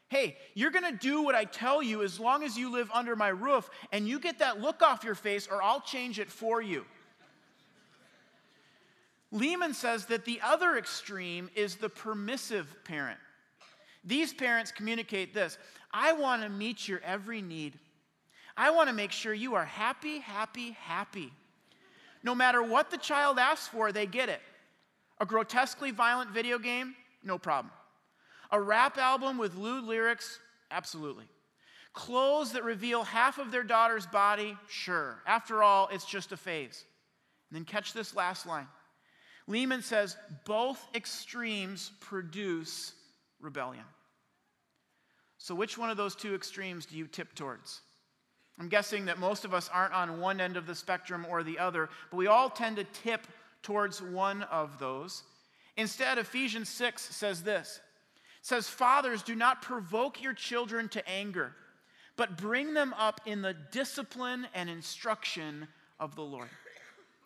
Hey, 0.08 0.36
you're 0.54 0.70
going 0.70 0.90
to 0.90 0.98
do 0.98 1.22
what 1.22 1.34
I 1.34 1.44
tell 1.44 1.82
you 1.82 2.02
as 2.02 2.20
long 2.20 2.44
as 2.44 2.56
you 2.56 2.70
live 2.70 2.90
under 2.94 3.16
my 3.16 3.28
roof, 3.28 3.68
and 3.90 4.06
you 4.06 4.20
get 4.20 4.38
that 4.38 4.60
look 4.60 4.82
off 4.82 5.02
your 5.02 5.16
face, 5.16 5.48
or 5.50 5.62
I'll 5.62 5.80
change 5.80 6.20
it 6.20 6.30
for 6.30 6.62
you. 6.62 6.84
Leman 9.32 9.74
says 9.74 10.06
that 10.06 10.24
the 10.24 10.40
other 10.44 10.76
extreme 10.76 11.50
is 11.56 11.76
the 11.76 11.88
permissive 11.88 12.74
parent. 12.84 13.18
These 14.04 14.32
parents 14.32 14.70
communicate 14.70 15.34
this 15.34 15.58
I 15.92 16.12
want 16.12 16.42
to 16.42 16.48
meet 16.48 16.86
your 16.86 17.00
every 17.04 17.42
need. 17.42 17.78
I 18.56 18.70
want 18.70 18.88
to 18.88 18.94
make 18.94 19.12
sure 19.12 19.34
you 19.34 19.54
are 19.54 19.64
happy, 19.64 20.20
happy, 20.20 20.70
happy. 20.70 21.32
No 22.22 22.34
matter 22.34 22.62
what 22.62 22.90
the 22.90 22.96
child 22.96 23.38
asks 23.38 23.68
for, 23.68 23.92
they 23.92 24.06
get 24.06 24.28
it. 24.28 24.40
A 25.20 25.26
grotesquely 25.26 25.90
violent 25.90 26.30
video 26.30 26.58
game? 26.58 26.94
No 27.22 27.38
problem. 27.38 27.72
A 28.50 28.61
rap 28.61 28.98
album 28.98 29.38
with 29.38 29.56
lewd 29.56 29.85
lyrics? 29.85 30.38
Absolutely. 30.70 31.24
Clothes 31.92 32.52
that 32.52 32.64
reveal 32.64 33.04
half 33.04 33.38
of 33.38 33.50
their 33.50 33.62
daughter's 33.62 34.06
body? 34.06 34.56
Sure. 34.68 35.18
After 35.26 35.62
all, 35.62 35.88
it's 35.90 36.04
just 36.04 36.32
a 36.32 36.37
phase. 36.37 36.85
And 37.50 37.56
then 37.56 37.64
catch 37.64 37.92
this 37.92 38.14
last 38.14 38.46
line. 38.46 38.68
Leman 39.46 39.82
says 39.82 40.16
both 40.44 40.85
extremes 40.94 41.92
produce 42.00 42.92
rebellion. 43.40 43.85
So, 45.38 45.54
which 45.54 45.78
one 45.78 45.90
of 45.90 45.96
those 45.96 46.16
two 46.16 46.35
extremes 46.35 46.87
do 46.87 46.96
you 46.96 47.06
tip 47.06 47.35
towards? 47.35 47.80
I'm 48.59 48.68
guessing 48.68 49.04
that 49.04 49.18
most 49.18 49.44
of 49.44 49.52
us 49.52 49.70
aren't 49.72 49.92
on 49.92 50.20
one 50.20 50.40
end 50.40 50.56
of 50.56 50.66
the 50.66 50.74
spectrum 50.74 51.26
or 51.28 51.42
the 51.42 51.59
other, 51.59 51.88
but 52.11 52.16
we 52.16 52.26
all 52.26 52.48
tend 52.48 52.76
to 52.76 52.85
tip 52.85 53.26
towards 53.62 54.00
one 54.00 54.42
of 54.44 54.78
those. 54.78 55.22
Instead, 55.76 56.18
Ephesians 56.18 56.68
6 56.70 57.02
says 57.02 57.42
this 57.42 57.80
says, 58.46 58.68
Fathers, 58.68 59.24
do 59.24 59.35
not 59.35 59.61
provoke 59.61 60.22
your 60.22 60.32
children 60.32 60.88
to 60.90 61.09
anger, 61.09 61.52
but 62.14 62.38
bring 62.38 62.74
them 62.74 62.94
up 62.96 63.20
in 63.26 63.42
the 63.42 63.56
discipline 63.72 64.46
and 64.54 64.70
instruction 64.70 65.66
of 65.98 66.14
the 66.14 66.22
Lord. 66.22 66.48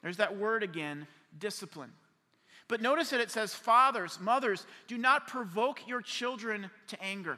There's 0.03 0.17
that 0.17 0.39
word 0.39 0.63
again 0.63 1.07
discipline. 1.39 1.93
But 2.69 2.81
notice 2.81 3.11
that 3.11 3.21
it 3.21 3.31
says, 3.31 3.53
Fathers, 3.53 4.19
mothers, 4.19 4.65
do 4.89 4.97
not 4.97 5.29
provoke 5.29 5.87
your 5.87 6.01
children 6.01 6.71
to 6.87 7.03
anger. 7.03 7.37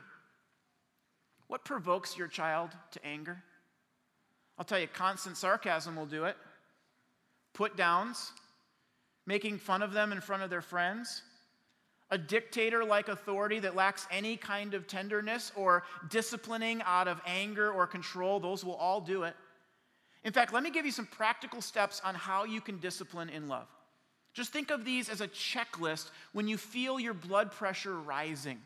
What 1.49 1.65
provokes 1.65 2.17
your 2.17 2.29
child 2.29 2.71
to 2.93 3.05
anger? 3.05 3.43
I'll 4.57 4.65
tell 4.65 4.79
you, 4.79 4.87
constant 4.87 5.37
sarcasm 5.37 5.97
will 5.97 6.07
do 6.07 6.27
it. 6.27 6.37
Put 7.53 7.77
downs, 7.77 8.31
making 9.27 9.59
fun 9.59 9.83
of 9.83 9.93
them 9.93 10.13
in 10.13 10.21
front 10.21 10.45
of 10.45 10.51
their 10.51 10.63
friends, 10.63 11.23
a 12.13 12.19
dictator 12.19 12.85
like 12.85 13.09
authority 13.09 13.59
that 13.59 13.75
lacks 13.75 14.07
any 14.11 14.37
kind 14.37 14.75
of 14.75 14.87
tenderness 14.87 15.51
or 15.57 15.83
disciplining 16.11 16.83
out 16.85 17.09
of 17.09 17.19
anger 17.27 17.73
or 17.73 17.87
control, 17.87 18.39
those 18.39 18.63
will 18.63 18.75
all 18.75 19.01
do 19.01 19.23
it. 19.23 19.35
In 20.23 20.31
fact, 20.31 20.53
let 20.53 20.63
me 20.63 20.71
give 20.71 20.85
you 20.85 20.93
some 20.93 21.07
practical 21.07 21.63
steps 21.63 22.03
on 22.05 22.15
how 22.15 22.45
you 22.45 22.61
can 22.61 22.79
discipline 22.79 23.31
in 23.31 23.49
love. 23.49 23.67
Just 24.35 24.53
think 24.53 24.71
of 24.71 24.85
these 24.85 25.09
as 25.09 25.23
a 25.23 25.29
checklist 25.29 26.11
when 26.35 26.47
you 26.47 26.59
feel 26.59 27.01
your 27.01 27.15
blood 27.15 27.51
pressure 27.51 27.99
rising. 27.99 28.61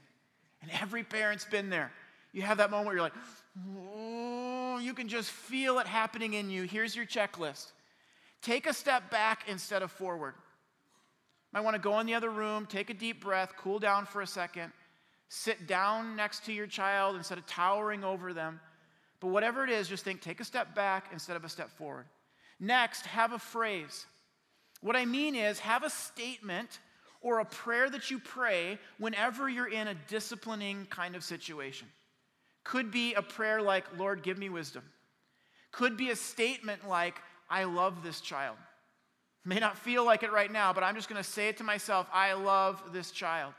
And 0.61 0.70
every 0.82 1.04
parent's 1.04 1.44
been 1.44 1.70
there. 1.70 1.92
You 2.32 2.42
have 2.42 2.59
that 2.59 2.70
moment 2.72 2.87
where 2.87 2.96
you're 2.96 3.04
like, 3.04 3.14
oh, 3.78 4.78
you 4.78 4.92
can 4.92 5.06
just 5.06 5.30
feel 5.30 5.78
it 5.78 5.87
happening 5.87 6.35
in 6.35 6.50
you. 6.50 6.64
Here's 6.64 6.96
your 6.96 7.06
checklist. 7.06 7.70
Take 8.42 8.66
a 8.66 8.74
step 8.74 9.09
back 9.09 9.44
instead 9.46 9.82
of 9.82 9.92
forward. 9.92 10.35
Might 11.52 11.61
want 11.61 11.74
to 11.74 11.80
go 11.80 11.98
in 12.00 12.06
the 12.06 12.14
other 12.14 12.30
room, 12.30 12.66
take 12.66 12.90
a 12.90 12.94
deep 12.94 13.22
breath, 13.22 13.54
cool 13.56 13.78
down 13.78 14.04
for 14.06 14.20
a 14.20 14.26
second, 14.26 14.72
sit 15.28 15.66
down 15.66 16.16
next 16.16 16.44
to 16.46 16.52
your 16.52 16.66
child 16.66 17.16
instead 17.16 17.38
of 17.38 17.46
towering 17.46 18.04
over 18.04 18.32
them. 18.32 18.61
But 19.20 19.28
whatever 19.28 19.64
it 19.64 19.70
is, 19.70 19.88
just 19.88 20.04
think 20.04 20.20
take 20.20 20.40
a 20.40 20.44
step 20.44 20.74
back 20.74 21.09
instead 21.12 21.37
of 21.37 21.44
a 21.44 21.48
step 21.48 21.70
forward. 21.70 22.06
Next, 22.61 23.06
have 23.06 23.32
a 23.32 23.38
phrase. 23.38 24.06
What 24.80 24.96
I 24.96 25.04
mean 25.04 25.35
is, 25.35 25.59
have 25.61 25.82
a 25.82 25.90
statement 25.90 26.80
or 27.22 27.40
a 27.40 27.44
prayer 27.44 27.88
that 27.90 28.11
you 28.11 28.18
pray 28.18 28.78
whenever 28.98 29.48
you're 29.48 29.68
in 29.68 29.88
a 29.88 29.94
disciplining 30.09 30.87
kind 30.90 31.16
of 31.16 31.24
situation. 31.24 31.88
Could 32.62 32.90
be 32.90 33.14
a 33.14 33.22
prayer 33.22 33.62
like, 33.62 33.85
Lord, 33.98 34.22
give 34.22 34.38
me 34.38 34.48
wisdom. 34.48 34.82
Could 35.72 35.96
be 35.96 36.11
a 36.11 36.16
statement 36.16 36.88
like, 36.88 37.16
I 37.48 37.64
love 37.64 38.02
this 38.02 38.20
child. 38.20 38.56
May 39.46 39.61
not 39.61 39.78
feel 39.78 40.04
like 40.04 40.24
it 40.24 40.32
right 40.32 40.50
now, 40.50 40.72
but 40.72 40.82
I'm 40.82 40.96
just 40.96 41.09
going 41.09 41.22
to 41.22 41.28
say 41.28 41.48
it 41.48 41.56
to 41.59 41.64
myself 41.64 42.09
I 42.12 42.32
love 42.35 42.82
this 42.92 43.12
child. 43.12 43.54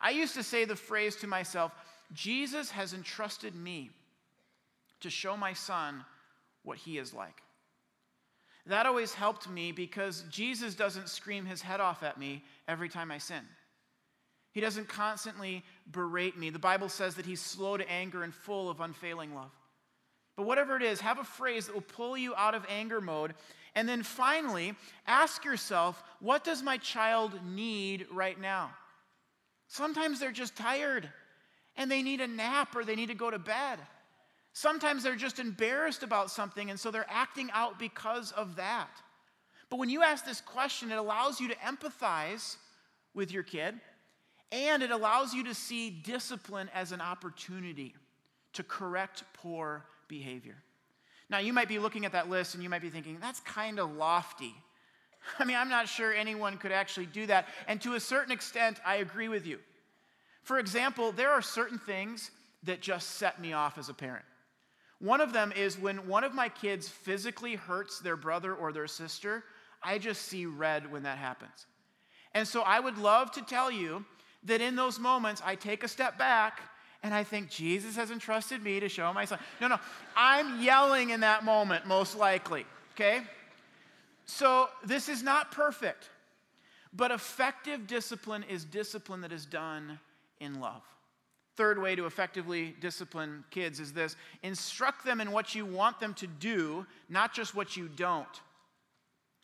I 0.00 0.10
used 0.10 0.34
to 0.34 0.42
say 0.42 0.64
the 0.64 0.76
phrase 0.76 1.14
to 1.16 1.28
myself 1.28 1.72
Jesus 2.12 2.70
has 2.72 2.92
entrusted 2.92 3.54
me 3.54 3.90
to 5.00 5.08
show 5.08 5.36
my 5.36 5.52
son 5.52 6.04
what 6.64 6.78
he 6.78 6.98
is 6.98 7.14
like. 7.14 7.42
That 8.66 8.86
always 8.86 9.14
helped 9.14 9.48
me 9.48 9.70
because 9.70 10.24
Jesus 10.30 10.74
doesn't 10.74 11.08
scream 11.08 11.44
his 11.44 11.62
head 11.62 11.80
off 11.80 12.02
at 12.02 12.18
me 12.18 12.42
every 12.66 12.88
time 12.88 13.12
I 13.12 13.18
sin. 13.18 13.42
He 14.52 14.60
doesn't 14.60 14.88
constantly 14.88 15.62
berate 15.90 16.36
me. 16.36 16.50
The 16.50 16.58
Bible 16.58 16.88
says 16.88 17.14
that 17.16 17.26
he's 17.26 17.40
slow 17.40 17.76
to 17.76 17.88
anger 17.88 18.24
and 18.24 18.34
full 18.34 18.68
of 18.68 18.80
unfailing 18.80 19.34
love. 19.34 19.52
But 20.36 20.46
whatever 20.46 20.76
it 20.76 20.82
is, 20.82 21.00
have 21.00 21.18
a 21.18 21.24
phrase 21.24 21.66
that 21.66 21.74
will 21.74 21.82
pull 21.82 22.16
you 22.16 22.34
out 22.36 22.54
of 22.54 22.64
anger 22.68 23.00
mode. 23.00 23.34
And 23.74 23.88
then 23.88 24.02
finally, 24.02 24.74
ask 25.06 25.44
yourself, 25.44 26.02
what 26.20 26.44
does 26.44 26.62
my 26.62 26.76
child 26.78 27.32
need 27.44 28.06
right 28.12 28.40
now? 28.40 28.70
Sometimes 29.68 30.20
they're 30.20 30.30
just 30.30 30.56
tired 30.56 31.08
and 31.76 31.90
they 31.90 32.02
need 32.02 32.20
a 32.20 32.28
nap 32.28 32.76
or 32.76 32.84
they 32.84 32.94
need 32.94 33.08
to 33.08 33.14
go 33.14 33.30
to 33.30 33.38
bed. 33.38 33.78
Sometimes 34.52 35.02
they're 35.02 35.16
just 35.16 35.40
embarrassed 35.40 36.04
about 36.04 36.30
something 36.30 36.70
and 36.70 36.78
so 36.78 36.90
they're 36.90 37.06
acting 37.08 37.50
out 37.52 37.78
because 37.78 38.30
of 38.32 38.56
that. 38.56 38.90
But 39.68 39.80
when 39.80 39.88
you 39.88 40.02
ask 40.02 40.24
this 40.24 40.40
question, 40.40 40.92
it 40.92 40.98
allows 40.98 41.40
you 41.40 41.48
to 41.48 41.56
empathize 41.56 42.56
with 43.14 43.32
your 43.32 43.42
kid 43.42 43.74
and 44.52 44.84
it 44.84 44.92
allows 44.92 45.34
you 45.34 45.42
to 45.44 45.54
see 45.54 45.90
discipline 45.90 46.70
as 46.72 46.92
an 46.92 47.00
opportunity 47.00 47.94
to 48.52 48.62
correct 48.62 49.24
poor 49.32 49.84
behavior. 50.06 50.56
Now, 51.30 51.38
you 51.38 51.52
might 51.52 51.68
be 51.68 51.78
looking 51.78 52.04
at 52.04 52.12
that 52.12 52.28
list 52.28 52.54
and 52.54 52.62
you 52.62 52.68
might 52.68 52.82
be 52.82 52.90
thinking, 52.90 53.18
that's 53.20 53.40
kind 53.40 53.78
of 53.78 53.94
lofty. 53.96 54.54
I 55.38 55.44
mean, 55.44 55.56
I'm 55.56 55.68
not 55.70 55.88
sure 55.88 56.12
anyone 56.12 56.58
could 56.58 56.72
actually 56.72 57.06
do 57.06 57.26
that. 57.26 57.48
And 57.66 57.80
to 57.82 57.94
a 57.94 58.00
certain 58.00 58.32
extent, 58.32 58.80
I 58.84 58.96
agree 58.96 59.28
with 59.28 59.46
you. 59.46 59.58
For 60.42 60.58
example, 60.58 61.12
there 61.12 61.30
are 61.30 61.40
certain 61.40 61.78
things 61.78 62.30
that 62.64 62.80
just 62.80 63.12
set 63.12 63.40
me 63.40 63.52
off 63.52 63.78
as 63.78 63.88
a 63.88 63.94
parent. 63.94 64.24
One 64.98 65.20
of 65.20 65.32
them 65.32 65.52
is 65.52 65.78
when 65.78 66.06
one 66.06 66.24
of 66.24 66.34
my 66.34 66.48
kids 66.48 66.88
physically 66.88 67.54
hurts 67.54 67.98
their 67.98 68.16
brother 68.16 68.54
or 68.54 68.72
their 68.72 68.86
sister, 68.86 69.44
I 69.82 69.98
just 69.98 70.22
see 70.22 70.46
red 70.46 70.90
when 70.90 71.02
that 71.02 71.18
happens. 71.18 71.66
And 72.32 72.46
so 72.46 72.62
I 72.62 72.80
would 72.80 72.98
love 72.98 73.30
to 73.32 73.42
tell 73.42 73.70
you 73.70 74.04
that 74.44 74.60
in 74.60 74.76
those 74.76 74.98
moments, 74.98 75.42
I 75.44 75.54
take 75.54 75.84
a 75.84 75.88
step 75.88 76.18
back 76.18 76.60
and 77.04 77.12
I 77.12 77.22
think, 77.22 77.50
Jesus 77.50 77.96
has 77.96 78.10
entrusted 78.10 78.64
me 78.64 78.80
to 78.80 78.88
show 78.88 79.12
my 79.12 79.26
son. 79.26 79.38
No, 79.60 79.68
no, 79.68 79.78
I'm 80.16 80.62
yelling 80.62 81.10
in 81.10 81.20
that 81.20 81.44
moment, 81.44 81.86
most 81.86 82.16
likely, 82.16 82.64
okay? 82.94 83.20
So 84.24 84.70
this 84.82 85.10
is 85.10 85.22
not 85.22 85.52
perfect, 85.52 86.08
but 86.94 87.10
effective 87.10 87.86
discipline 87.86 88.42
is 88.48 88.64
discipline 88.64 89.20
that 89.20 89.32
is 89.32 89.44
done 89.44 90.00
in 90.40 90.60
love. 90.60 90.82
Third 91.56 91.80
way 91.80 91.94
to 91.94 92.06
effectively 92.06 92.74
discipline 92.80 93.44
kids 93.50 93.80
is 93.80 93.92
this 93.92 94.16
instruct 94.42 95.04
them 95.04 95.20
in 95.20 95.30
what 95.30 95.54
you 95.54 95.66
want 95.66 96.00
them 96.00 96.14
to 96.14 96.26
do, 96.26 96.86
not 97.10 97.34
just 97.34 97.54
what 97.54 97.76
you 97.76 97.86
don't. 97.86 98.26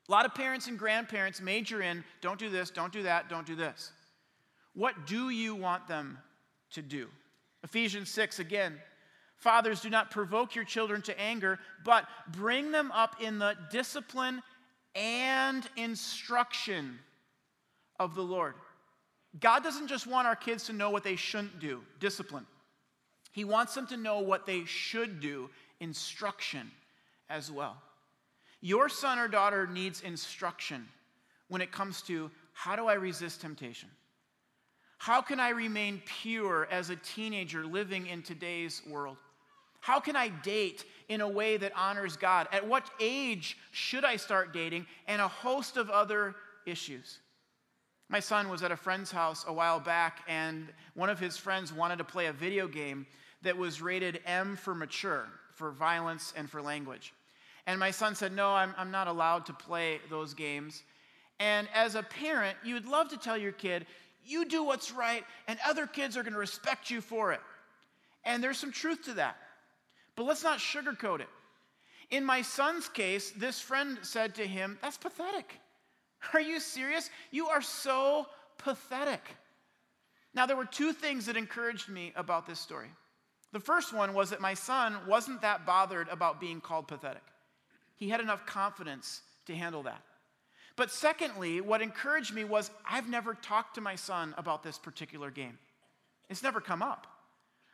A 0.08 0.10
lot 0.10 0.24
of 0.24 0.34
parents 0.34 0.66
and 0.66 0.78
grandparents 0.78 1.42
major 1.42 1.82
in 1.82 2.04
don't 2.22 2.38
do 2.38 2.48
this, 2.48 2.70
don't 2.70 2.92
do 2.92 3.02
that, 3.02 3.28
don't 3.28 3.46
do 3.46 3.54
this. 3.54 3.92
What 4.74 5.06
do 5.06 5.28
you 5.28 5.54
want 5.54 5.86
them 5.86 6.18
to 6.70 6.80
do? 6.80 7.08
Ephesians 7.64 8.10
6 8.10 8.38
again. 8.38 8.74
Fathers, 9.36 9.80
do 9.80 9.88
not 9.88 10.10
provoke 10.10 10.54
your 10.54 10.64
children 10.64 11.00
to 11.02 11.18
anger, 11.18 11.58
but 11.84 12.06
bring 12.32 12.72
them 12.72 12.92
up 12.92 13.22
in 13.22 13.38
the 13.38 13.56
discipline 13.70 14.42
and 14.94 15.66
instruction 15.76 16.98
of 17.98 18.14
the 18.14 18.22
Lord. 18.22 18.54
God 19.38 19.62
doesn't 19.62 19.88
just 19.88 20.06
want 20.06 20.26
our 20.26 20.36
kids 20.36 20.64
to 20.64 20.72
know 20.72 20.90
what 20.90 21.04
they 21.04 21.16
shouldn't 21.16 21.60
do, 21.60 21.82
discipline. 22.00 22.46
He 23.32 23.44
wants 23.44 23.74
them 23.74 23.86
to 23.86 23.96
know 23.96 24.20
what 24.20 24.44
they 24.44 24.64
should 24.64 25.20
do, 25.20 25.48
instruction 25.78 26.70
as 27.28 27.50
well. 27.50 27.76
Your 28.60 28.88
son 28.88 29.18
or 29.18 29.28
daughter 29.28 29.66
needs 29.66 30.02
instruction 30.02 30.86
when 31.48 31.62
it 31.62 31.72
comes 31.72 32.02
to 32.02 32.30
how 32.52 32.76
do 32.76 32.88
I 32.88 32.94
resist 32.94 33.40
temptation? 33.40 33.88
How 35.00 35.22
can 35.22 35.40
I 35.40 35.48
remain 35.48 36.02
pure 36.04 36.68
as 36.70 36.90
a 36.90 36.96
teenager 36.96 37.64
living 37.64 38.06
in 38.08 38.20
today's 38.20 38.82
world? 38.86 39.16
How 39.80 39.98
can 39.98 40.14
I 40.14 40.28
date 40.28 40.84
in 41.08 41.22
a 41.22 41.28
way 41.28 41.56
that 41.56 41.72
honors 41.74 42.18
God? 42.18 42.48
At 42.52 42.68
what 42.68 42.84
age 43.00 43.56
should 43.70 44.04
I 44.04 44.16
start 44.16 44.52
dating? 44.52 44.84
And 45.08 45.22
a 45.22 45.26
host 45.26 45.78
of 45.78 45.88
other 45.88 46.34
issues. 46.66 47.20
My 48.10 48.20
son 48.20 48.50
was 48.50 48.62
at 48.62 48.72
a 48.72 48.76
friend's 48.76 49.10
house 49.10 49.46
a 49.48 49.52
while 49.54 49.80
back, 49.80 50.20
and 50.28 50.68
one 50.92 51.08
of 51.08 51.18
his 51.18 51.38
friends 51.38 51.72
wanted 51.72 51.96
to 51.96 52.04
play 52.04 52.26
a 52.26 52.32
video 52.34 52.68
game 52.68 53.06
that 53.40 53.56
was 53.56 53.80
rated 53.80 54.20
M 54.26 54.54
for 54.54 54.74
mature, 54.74 55.26
for 55.54 55.70
violence 55.70 56.34
and 56.36 56.50
for 56.50 56.60
language. 56.60 57.14
And 57.66 57.80
my 57.80 57.90
son 57.90 58.14
said, 58.14 58.32
No, 58.32 58.50
I'm, 58.50 58.74
I'm 58.76 58.90
not 58.90 59.08
allowed 59.08 59.46
to 59.46 59.54
play 59.54 59.98
those 60.10 60.34
games. 60.34 60.82
And 61.38 61.68
as 61.72 61.94
a 61.94 62.02
parent, 62.02 62.58
you 62.62 62.74
would 62.74 62.84
love 62.84 63.08
to 63.08 63.16
tell 63.16 63.38
your 63.38 63.52
kid, 63.52 63.86
You 64.24 64.44
do 64.44 64.62
what's 64.62 64.92
right, 64.92 65.24
and 65.48 65.58
other 65.66 65.86
kids 65.86 66.16
are 66.16 66.22
going 66.22 66.34
to 66.34 66.38
respect 66.38 66.90
you 66.90 67.00
for 67.00 67.32
it. 67.32 67.40
And 68.24 68.42
there's 68.42 68.58
some 68.58 68.72
truth 68.72 69.04
to 69.04 69.14
that. 69.14 69.36
But 70.16 70.24
let's 70.24 70.44
not 70.44 70.58
sugarcoat 70.58 71.20
it. 71.20 71.28
In 72.10 72.24
my 72.24 72.42
son's 72.42 72.88
case, 72.88 73.30
this 73.30 73.60
friend 73.60 73.98
said 74.02 74.34
to 74.36 74.46
him, 74.46 74.78
That's 74.82 74.98
pathetic. 74.98 75.60
Are 76.34 76.40
you 76.40 76.60
serious? 76.60 77.08
You 77.30 77.48
are 77.48 77.62
so 77.62 78.26
pathetic. 78.58 79.22
Now, 80.34 80.46
there 80.46 80.56
were 80.56 80.64
two 80.64 80.92
things 80.92 81.26
that 81.26 81.36
encouraged 81.36 81.88
me 81.88 82.12
about 82.14 82.46
this 82.46 82.60
story. 82.60 82.90
The 83.52 83.60
first 83.60 83.92
one 83.92 84.14
was 84.14 84.30
that 84.30 84.40
my 84.40 84.54
son 84.54 84.96
wasn't 85.08 85.42
that 85.42 85.66
bothered 85.66 86.08
about 86.08 86.40
being 86.40 86.60
called 86.60 86.86
pathetic, 86.86 87.22
he 87.96 88.08
had 88.08 88.20
enough 88.20 88.46
confidence 88.46 89.22
to 89.46 89.54
handle 89.54 89.82
that. 89.84 90.02
But 90.76 90.90
secondly, 90.90 91.60
what 91.60 91.82
encouraged 91.82 92.32
me 92.32 92.44
was 92.44 92.70
I've 92.88 93.08
never 93.08 93.34
talked 93.34 93.74
to 93.74 93.80
my 93.80 93.96
son 93.96 94.34
about 94.38 94.62
this 94.62 94.78
particular 94.78 95.30
game. 95.30 95.58
It's 96.28 96.42
never 96.42 96.60
come 96.60 96.82
up. 96.82 97.06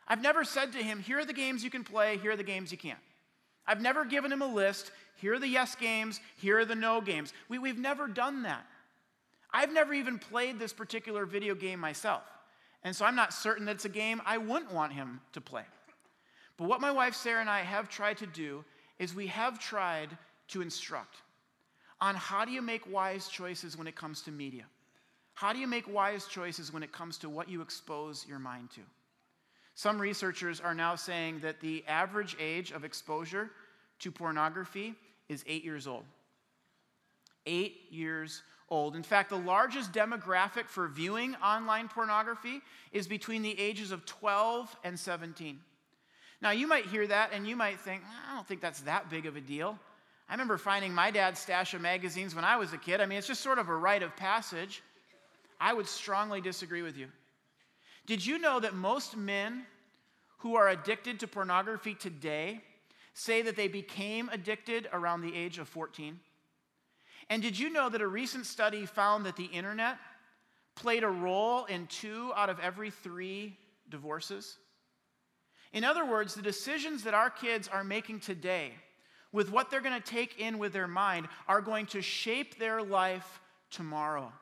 I've 0.07 0.21
never 0.21 0.43
said 0.43 0.73
to 0.73 0.79
him, 0.79 0.99
here 0.99 1.19
are 1.19 1.25
the 1.25 1.33
games 1.33 1.63
you 1.63 1.69
can 1.69 1.83
play, 1.83 2.17
here 2.17 2.31
are 2.31 2.37
the 2.37 2.43
games 2.43 2.71
you 2.71 2.77
can't. 2.77 2.99
I've 3.65 3.81
never 3.81 4.05
given 4.05 4.31
him 4.31 4.41
a 4.41 4.47
list, 4.47 4.91
here 5.15 5.33
are 5.33 5.39
the 5.39 5.47
yes 5.47 5.75
games, 5.75 6.21
here 6.37 6.59
are 6.59 6.65
the 6.65 6.75
no 6.75 7.01
games. 7.01 7.33
We, 7.49 7.59
we've 7.59 7.77
never 7.77 8.07
done 8.07 8.43
that. 8.43 8.65
I've 9.51 9.73
never 9.73 9.93
even 9.93 10.17
played 10.17 10.59
this 10.59 10.73
particular 10.73 11.25
video 11.25 11.55
game 11.55 11.79
myself. 11.79 12.23
And 12.83 12.95
so 12.95 13.05
I'm 13.05 13.15
not 13.15 13.33
certain 13.33 13.65
that 13.65 13.75
it's 13.75 13.85
a 13.85 13.89
game 13.89 14.21
I 14.25 14.37
wouldn't 14.37 14.73
want 14.73 14.93
him 14.93 15.19
to 15.33 15.41
play. 15.41 15.63
But 16.57 16.67
what 16.67 16.81
my 16.81 16.91
wife 16.91 17.15
Sarah 17.15 17.41
and 17.41 17.49
I 17.49 17.61
have 17.61 17.89
tried 17.89 18.17
to 18.17 18.27
do 18.27 18.63
is 18.99 19.13
we 19.13 19.27
have 19.27 19.59
tried 19.59 20.17
to 20.49 20.61
instruct 20.61 21.17
on 21.99 22.15
how 22.15 22.45
do 22.45 22.51
you 22.51 22.61
make 22.61 22.91
wise 22.91 23.27
choices 23.27 23.77
when 23.77 23.87
it 23.87 23.95
comes 23.95 24.21
to 24.23 24.31
media? 24.31 24.65
How 25.33 25.53
do 25.53 25.59
you 25.59 25.67
make 25.67 25.91
wise 25.91 26.25
choices 26.25 26.73
when 26.73 26.83
it 26.83 26.91
comes 26.91 27.17
to 27.19 27.29
what 27.29 27.49
you 27.49 27.61
expose 27.61 28.25
your 28.27 28.39
mind 28.39 28.71
to? 28.71 28.81
Some 29.75 29.99
researchers 29.99 30.59
are 30.59 30.73
now 30.73 30.95
saying 30.95 31.41
that 31.41 31.61
the 31.61 31.83
average 31.87 32.35
age 32.39 32.71
of 32.71 32.83
exposure 32.83 33.51
to 33.99 34.11
pornography 34.11 34.95
is 35.29 35.43
eight 35.47 35.63
years 35.63 35.85
old. 35.85 36.03
Eight 37.45 37.81
years 37.91 38.41
old. 38.69 38.95
In 38.95 39.03
fact, 39.03 39.29
the 39.29 39.37
largest 39.37 39.91
demographic 39.93 40.67
for 40.67 40.87
viewing 40.87 41.35
online 41.35 41.87
pornography 41.87 42.61
is 42.91 43.07
between 43.07 43.41
the 43.41 43.59
ages 43.59 43.91
of 43.91 44.05
12 44.05 44.75
and 44.83 44.99
17. 44.99 45.59
Now, 46.41 46.51
you 46.51 46.67
might 46.67 46.85
hear 46.85 47.07
that 47.07 47.31
and 47.33 47.47
you 47.47 47.55
might 47.55 47.79
think, 47.79 48.01
I 48.29 48.35
don't 48.35 48.47
think 48.47 48.61
that's 48.61 48.81
that 48.81 49.09
big 49.09 49.25
of 49.25 49.35
a 49.35 49.41
deal. 49.41 49.79
I 50.29 50.33
remember 50.33 50.57
finding 50.57 50.93
my 50.93 51.09
dad's 51.09 51.39
stash 51.39 51.73
of 51.73 51.81
magazines 51.81 52.35
when 52.35 52.43
I 52.43 52.57
was 52.57 52.73
a 52.73 52.77
kid. 52.77 52.99
I 52.99 53.05
mean, 53.05 53.17
it's 53.17 53.27
just 53.27 53.41
sort 53.41 53.59
of 53.59 53.69
a 53.69 53.75
rite 53.75 54.03
of 54.03 54.15
passage. 54.15 54.83
I 55.59 55.73
would 55.73 55.87
strongly 55.87 56.41
disagree 56.41 56.81
with 56.81 56.97
you. 56.97 57.07
Did 58.05 58.25
you 58.25 58.37
know 58.37 58.59
that 58.59 58.73
most 58.73 59.15
men 59.15 59.65
who 60.39 60.55
are 60.55 60.69
addicted 60.69 61.19
to 61.21 61.27
pornography 61.27 61.93
today 61.93 62.61
say 63.13 63.41
that 63.41 63.55
they 63.55 63.67
became 63.67 64.29
addicted 64.31 64.87
around 64.91 65.21
the 65.21 65.33
age 65.33 65.59
of 65.59 65.67
14? 65.67 66.19
And 67.29 67.41
did 67.41 67.57
you 67.57 67.69
know 67.69 67.89
that 67.89 68.01
a 68.01 68.07
recent 68.07 68.45
study 68.45 68.85
found 68.85 69.25
that 69.25 69.35
the 69.35 69.45
internet 69.45 69.97
played 70.75 71.03
a 71.03 71.09
role 71.09 71.65
in 71.65 71.87
two 71.87 72.31
out 72.35 72.49
of 72.49 72.59
every 72.59 72.91
three 72.91 73.57
divorces? 73.89 74.57
In 75.73 75.83
other 75.83 76.05
words, 76.05 76.35
the 76.35 76.41
decisions 76.41 77.03
that 77.03 77.13
our 77.13 77.29
kids 77.29 77.67
are 77.67 77.83
making 77.83 78.19
today 78.19 78.73
with 79.37 79.51
what 79.51 79.69
they're 79.69 79.81
going 79.81 80.01
to 80.01 80.11
take 80.11 80.39
in 80.39 80.57
with 80.57 80.73
their 80.73 80.87
mind 80.87 81.27
are 81.47 81.61
going 81.61 81.85
to 81.85 82.01
shape 82.01 82.57
their 82.57 82.81
life 82.81 83.39
tomorrow. 83.69 84.33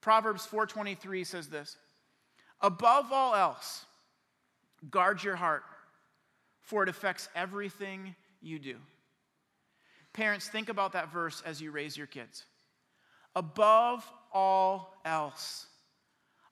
Proverbs 0.00 0.46
4:23 0.46 1.26
says 1.26 1.48
this. 1.48 1.76
Above 2.60 3.10
all 3.10 3.34
else, 3.34 3.84
guard 4.88 5.20
your 5.24 5.34
heart, 5.34 5.64
for 6.60 6.84
it 6.84 6.88
affects 6.88 7.28
everything 7.34 8.14
you 8.40 8.60
do. 8.60 8.76
Parents, 10.12 10.46
think 10.46 10.68
about 10.68 10.92
that 10.92 11.12
verse 11.12 11.42
as 11.44 11.60
you 11.60 11.72
raise 11.72 11.96
your 11.96 12.06
kids. 12.06 12.44
Above 13.34 14.08
all 14.32 14.94
else, 15.04 15.66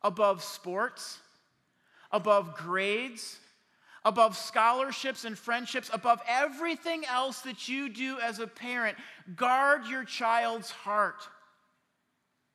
above 0.02 0.42
sports, 0.42 1.20
above 2.10 2.56
grades, 2.56 3.38
above 4.04 4.36
scholarships 4.36 5.24
and 5.24 5.38
friendships, 5.38 5.90
above 5.92 6.20
everything 6.26 7.04
else 7.06 7.40
that 7.42 7.68
you 7.68 7.88
do 7.88 8.18
as 8.20 8.38
a 8.38 8.46
parent, 8.46 8.96
guard 9.36 9.86
your 9.86 10.04
child's 10.04 10.70
heart 10.70 11.28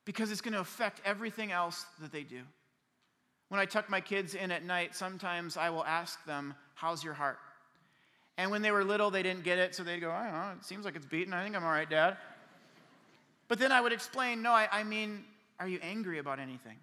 because 0.06 0.32
it's 0.32 0.42
going 0.42 0.54
to 0.54 0.60
affect 0.60 1.02
everything 1.06 1.52
else 1.52 1.86
that 2.02 2.12
they 2.12 2.24
do. 2.24 2.42
When 3.50 3.60
I 3.60 3.66
tuck 3.66 3.90
my 3.90 4.02
kids 4.02 4.36
in 4.36 4.52
at 4.52 4.66
night, 4.66 4.96
sometimes 4.96 5.58
I 5.58 5.70
will 5.70 5.86
ask 5.86 6.24
them, 6.26 6.54
How's 6.76 7.04
your 7.04 7.14
heart? 7.14 7.40
And 8.38 8.52
when 8.52 8.62
they 8.62 8.72
were 8.72 8.84
little, 8.84 9.10
they 9.10 9.24
didn't 9.24 9.44
get 9.44 9.58
it, 9.58 9.74
so 9.74 9.84
they'd 9.84 10.00
go, 10.00 10.12
I 10.12 10.24
don't 10.26 10.34
know, 10.34 10.52
it 10.60 10.66
seems 10.66 10.86
like 10.86 10.96
it's 10.96 11.06
beaten. 11.06 11.34
I 11.34 11.44
think 11.44 11.56
I'm 11.56 11.64
all 11.64 11.72
right, 11.72 11.90
Dad. 11.90 12.18
But 13.48 13.58
then 13.58 13.72
I 13.72 13.82
would 13.82 13.94
explain, 13.94 14.42
No, 14.42 14.52
I, 14.52 14.68
I 14.72 14.84
mean, 14.84 15.24
are 15.60 15.68
you 15.68 15.80
angry 15.82 16.20
about 16.20 16.40
anything? 16.40 16.78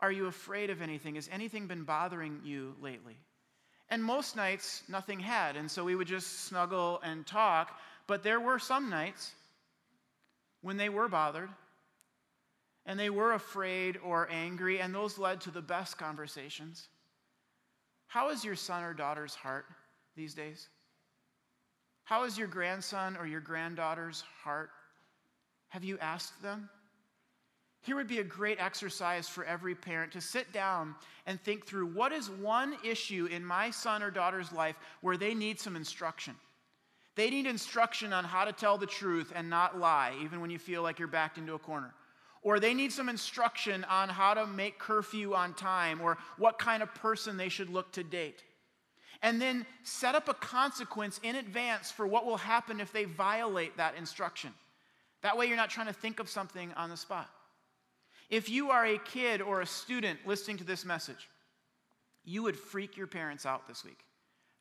Are 0.00 0.12
you 0.12 0.26
afraid 0.26 0.70
of 0.70 0.80
anything? 0.82 1.16
Has 1.16 1.28
anything 1.32 1.66
been 1.66 1.84
bothering 1.84 2.40
you 2.44 2.74
lately? 2.80 3.16
And 3.90 4.04
most 4.04 4.36
nights, 4.36 4.82
nothing 4.88 5.20
had. 5.20 5.56
And 5.56 5.70
so 5.70 5.84
we 5.84 5.94
would 5.94 6.06
just 6.06 6.44
snuggle 6.46 7.00
and 7.02 7.26
talk. 7.26 7.78
But 8.06 8.22
there 8.22 8.40
were 8.40 8.58
some 8.58 8.90
nights 8.90 9.32
when 10.60 10.76
they 10.76 10.88
were 10.88 11.08
bothered 11.08 11.50
and 12.88 12.98
they 12.98 13.10
were 13.10 13.34
afraid 13.34 13.98
or 14.02 14.26
angry, 14.30 14.80
and 14.80 14.94
those 14.94 15.18
led 15.18 15.42
to 15.42 15.50
the 15.50 15.60
best 15.60 15.98
conversations. 15.98 16.88
How 18.06 18.30
is 18.30 18.42
your 18.42 18.56
son 18.56 18.82
or 18.82 18.94
daughter's 18.94 19.34
heart 19.34 19.66
these 20.16 20.32
days? 20.32 20.68
How 22.04 22.24
is 22.24 22.38
your 22.38 22.48
grandson 22.48 23.18
or 23.18 23.26
your 23.26 23.42
granddaughter's 23.42 24.24
heart? 24.42 24.70
Have 25.68 25.84
you 25.84 25.98
asked 25.98 26.40
them? 26.42 26.70
Here 27.82 27.96
would 27.96 28.08
be 28.08 28.18
a 28.18 28.24
great 28.24 28.60
exercise 28.60 29.28
for 29.28 29.44
every 29.44 29.74
parent 29.74 30.12
to 30.12 30.20
sit 30.20 30.52
down 30.52 30.94
and 31.26 31.40
think 31.40 31.66
through 31.66 31.86
what 31.86 32.12
is 32.12 32.28
one 32.28 32.76
issue 32.84 33.26
in 33.30 33.44
my 33.44 33.70
son 33.70 34.02
or 34.02 34.10
daughter's 34.10 34.52
life 34.52 34.76
where 35.00 35.16
they 35.16 35.34
need 35.34 35.60
some 35.60 35.76
instruction. 35.76 36.34
They 37.14 37.30
need 37.30 37.46
instruction 37.46 38.12
on 38.12 38.24
how 38.24 38.44
to 38.44 38.52
tell 38.52 38.78
the 38.78 38.86
truth 38.86 39.32
and 39.34 39.50
not 39.50 39.78
lie, 39.78 40.14
even 40.22 40.40
when 40.40 40.50
you 40.50 40.58
feel 40.58 40.82
like 40.82 40.98
you're 40.98 41.08
backed 41.08 41.38
into 41.38 41.54
a 41.54 41.58
corner. 41.58 41.92
Or 42.42 42.60
they 42.60 42.74
need 42.74 42.92
some 42.92 43.08
instruction 43.08 43.84
on 43.84 44.08
how 44.08 44.34
to 44.34 44.46
make 44.46 44.78
curfew 44.78 45.34
on 45.34 45.54
time 45.54 46.00
or 46.00 46.18
what 46.36 46.58
kind 46.58 46.82
of 46.82 46.94
person 46.94 47.36
they 47.36 47.48
should 47.48 47.70
look 47.70 47.90
to 47.92 48.04
date. 48.04 48.44
And 49.22 49.42
then 49.42 49.66
set 49.82 50.14
up 50.14 50.28
a 50.28 50.34
consequence 50.34 51.18
in 51.24 51.34
advance 51.36 51.90
for 51.90 52.06
what 52.06 52.24
will 52.24 52.36
happen 52.36 52.80
if 52.80 52.92
they 52.92 53.04
violate 53.04 53.76
that 53.76 53.96
instruction. 53.96 54.52
That 55.22 55.36
way, 55.36 55.46
you're 55.46 55.56
not 55.56 55.70
trying 55.70 55.88
to 55.88 55.92
think 55.92 56.20
of 56.20 56.28
something 56.28 56.72
on 56.74 56.88
the 56.88 56.96
spot. 56.96 57.28
If 58.30 58.50
you 58.50 58.70
are 58.70 58.84
a 58.84 58.98
kid 58.98 59.40
or 59.40 59.60
a 59.60 59.66
student 59.66 60.18
listening 60.26 60.58
to 60.58 60.64
this 60.64 60.84
message, 60.84 61.28
you 62.24 62.42
would 62.42 62.56
freak 62.56 62.96
your 62.96 63.06
parents 63.06 63.46
out 63.46 63.66
this 63.66 63.84
week. 63.84 64.00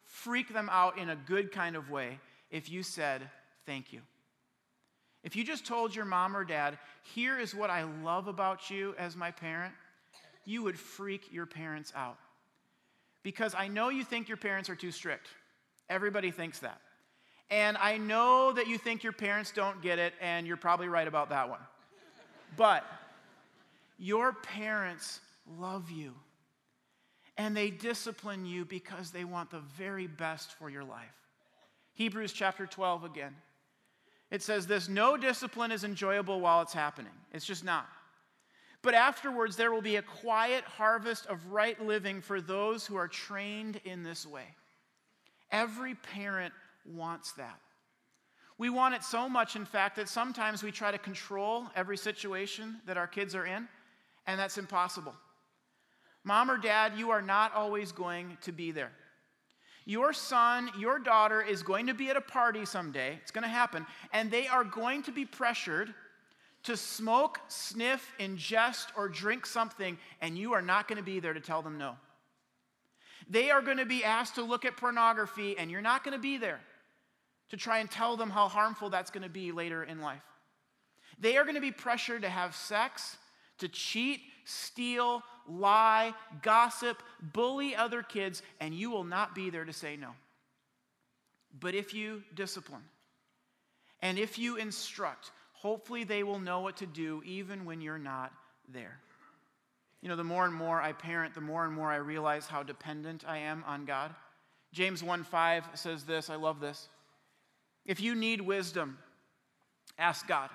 Freak 0.05 0.53
them 0.53 0.69
out 0.71 0.97
in 0.97 1.09
a 1.09 1.15
good 1.15 1.51
kind 1.51 1.75
of 1.75 1.89
way 1.89 2.19
if 2.49 2.69
you 2.69 2.83
said, 2.83 3.29
Thank 3.65 3.91
you. 3.91 3.99
If 5.23 5.35
you 5.35 5.43
just 5.43 5.65
told 5.65 5.93
your 5.93 6.05
mom 6.05 6.37
or 6.37 6.45
dad, 6.45 6.77
Here 7.13 7.37
is 7.37 7.53
what 7.53 7.69
I 7.69 7.83
love 7.83 8.29
about 8.29 8.69
you 8.69 8.95
as 8.97 9.17
my 9.17 9.31
parent, 9.31 9.73
you 10.45 10.63
would 10.63 10.79
freak 10.79 11.33
your 11.33 11.45
parents 11.45 11.91
out. 11.93 12.17
Because 13.21 13.53
I 13.53 13.67
know 13.67 13.89
you 13.89 14.05
think 14.05 14.29
your 14.29 14.37
parents 14.37 14.69
are 14.69 14.75
too 14.75 14.91
strict. 14.91 15.27
Everybody 15.89 16.31
thinks 16.31 16.59
that. 16.59 16.79
And 17.49 17.75
I 17.77 17.97
know 17.97 18.53
that 18.53 18.67
you 18.67 18.77
think 18.77 19.03
your 19.03 19.11
parents 19.11 19.51
don't 19.51 19.81
get 19.81 19.99
it, 19.99 20.13
and 20.21 20.47
you're 20.47 20.55
probably 20.55 20.87
right 20.87 21.07
about 21.07 21.29
that 21.29 21.49
one. 21.49 21.59
But 22.55 22.85
your 23.97 24.33
parents 24.33 25.19
love 25.57 25.89
you 25.89 26.13
and 27.37 27.55
they 27.55 27.69
discipline 27.69 28.45
you 28.45 28.65
because 28.65 29.11
they 29.11 29.23
want 29.23 29.51
the 29.51 29.61
very 29.77 30.07
best 30.07 30.53
for 30.53 30.69
your 30.69 30.83
life. 30.83 31.13
Hebrews 31.93 32.33
chapter 32.33 32.65
12 32.65 33.03
again. 33.03 33.35
It 34.29 34.41
says 34.41 34.67
this 34.67 34.89
No 34.89 35.17
discipline 35.17 35.71
is 35.71 35.83
enjoyable 35.83 36.41
while 36.41 36.61
it's 36.61 36.73
happening, 36.73 37.13
it's 37.31 37.45
just 37.45 37.63
not. 37.63 37.87
But 38.83 38.93
afterwards, 38.93 39.55
there 39.55 39.71
will 39.71 39.81
be 39.81 39.95
a 39.95 40.01
quiet 40.01 40.63
harvest 40.63 41.25
of 41.25 41.47
right 41.47 41.79
living 41.83 42.21
for 42.21 42.39
those 42.39 42.85
who 42.85 42.95
are 42.95 43.07
trained 43.07 43.81
in 43.83 44.03
this 44.03 44.25
way. 44.25 44.45
Every 45.51 45.95
parent 45.95 46.53
wants 46.85 47.31
that. 47.33 47.59
We 48.59 48.69
want 48.69 48.95
it 48.95 49.03
so 49.03 49.27
much, 49.27 49.55
in 49.55 49.65
fact, 49.65 49.95
that 49.97 50.09
sometimes 50.09 50.63
we 50.63 50.71
try 50.71 50.91
to 50.91 50.97
control 50.97 51.67
every 51.75 51.97
situation 51.97 52.77
that 52.85 52.97
our 52.97 53.07
kids 53.07 53.35
are 53.35 53.45
in, 53.45 53.67
and 54.27 54.39
that's 54.39 54.57
impossible. 54.57 55.15
Mom 56.23 56.51
or 56.51 56.57
dad, 56.57 56.93
you 56.97 57.09
are 57.09 57.21
not 57.21 57.53
always 57.55 57.91
going 57.91 58.37
to 58.41 58.51
be 58.51 58.71
there. 58.71 58.91
Your 59.85 60.11
son, 60.11 60.69
your 60.77 60.99
daughter 60.99 61.41
is 61.41 61.63
going 61.63 61.87
to 61.87 61.93
be 61.93 62.09
at 62.09 62.17
a 62.17 62.21
party 62.21 62.65
someday. 62.65 63.17
It's 63.21 63.31
going 63.31 63.43
to 63.43 63.49
happen. 63.49 63.85
And 64.11 64.29
they 64.29 64.45
are 64.47 64.65
going 64.65 65.03
to 65.03 65.13
be 65.13 65.23
pressured 65.23 65.93
to 66.63 66.75
smoke, 66.75 67.39
sniff, 67.47 68.13
ingest, 68.19 68.87
or 68.97 69.07
drink 69.07 69.45
something, 69.45 69.97
and 70.19 70.37
you 70.37 70.51
are 70.51 70.61
not 70.61 70.89
going 70.89 70.97
to 70.97 71.03
be 71.03 71.21
there 71.21 71.33
to 71.33 71.39
tell 71.39 71.61
them 71.61 71.77
no. 71.77 71.95
They 73.29 73.49
are 73.49 73.61
going 73.61 73.77
to 73.77 73.85
be 73.85 74.03
asked 74.03 74.35
to 74.35 74.43
look 74.43 74.65
at 74.65 74.75
pornography, 74.75 75.57
and 75.57 75.71
you're 75.71 75.81
not 75.81 76.03
going 76.03 76.15
to 76.17 76.21
be 76.21 76.37
there 76.37 76.59
to 77.49 77.55
try 77.55 77.79
and 77.79 77.89
tell 77.89 78.17
them 78.17 78.29
how 78.29 78.49
harmful 78.49 78.89
that's 78.89 79.11
going 79.11 79.23
to 79.23 79.29
be 79.29 79.53
later 79.53 79.83
in 79.83 80.01
life. 80.01 80.23
They 81.17 81.37
are 81.37 81.43
going 81.43 81.55
to 81.55 81.61
be 81.61 81.71
pressured 81.71 82.23
to 82.23 82.29
have 82.29 82.53
sex, 82.53 83.15
to 83.59 83.67
cheat, 83.67 84.21
steal, 84.45 85.23
lie, 85.47 86.13
gossip, 86.41 87.01
bully 87.21 87.75
other 87.75 88.03
kids, 88.03 88.41
and 88.59 88.73
you 88.73 88.89
will 88.89 89.03
not 89.03 89.35
be 89.35 89.49
there 89.49 89.65
to 89.65 89.73
say 89.73 89.95
no. 89.95 90.11
But 91.59 91.75
if 91.75 91.93
you 91.93 92.23
discipline 92.33 92.83
and 94.01 94.19
if 94.19 94.37
you 94.37 94.57
instruct, 94.57 95.31
hopefully 95.53 96.03
they 96.03 96.23
will 96.23 96.39
know 96.39 96.59
what 96.59 96.77
to 96.77 96.85
do 96.85 97.21
even 97.25 97.65
when 97.65 97.81
you're 97.81 97.97
not 97.97 98.31
there. 98.71 98.99
You 100.01 100.09
know, 100.09 100.15
the 100.15 100.23
more 100.23 100.45
and 100.45 100.53
more 100.53 100.79
I 100.81 100.93
parent, 100.93 101.33
the 101.33 101.41
more 101.41 101.65
and 101.65 101.73
more 101.73 101.91
I 101.91 101.95
realize 101.95 102.45
how 102.45 102.61
dependent 102.61 103.23
I 103.27 103.39
am 103.39 103.63
on 103.65 103.85
God. 103.85 104.13
James 104.71 105.03
1 105.03 105.23
5 105.23 105.69
says 105.73 106.03
this, 106.03 106.29
I 106.29 106.35
love 106.35 106.59
this. 106.59 106.87
If 107.85 107.99
you 107.99 108.13
need 108.13 108.41
wisdom, 108.41 108.99
ask 109.97 110.27
God. 110.27 110.49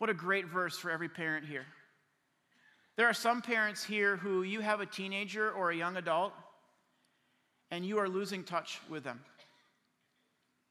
What 0.00 0.08
a 0.08 0.14
great 0.14 0.46
verse 0.46 0.78
for 0.78 0.90
every 0.90 1.10
parent 1.10 1.44
here. 1.44 1.66
There 2.96 3.06
are 3.06 3.12
some 3.12 3.42
parents 3.42 3.84
here 3.84 4.16
who 4.16 4.44
you 4.44 4.60
have 4.60 4.80
a 4.80 4.86
teenager 4.86 5.50
or 5.50 5.70
a 5.70 5.76
young 5.76 5.98
adult 5.98 6.32
and 7.70 7.84
you 7.84 7.98
are 7.98 8.08
losing 8.08 8.42
touch 8.42 8.80
with 8.88 9.04
them. 9.04 9.20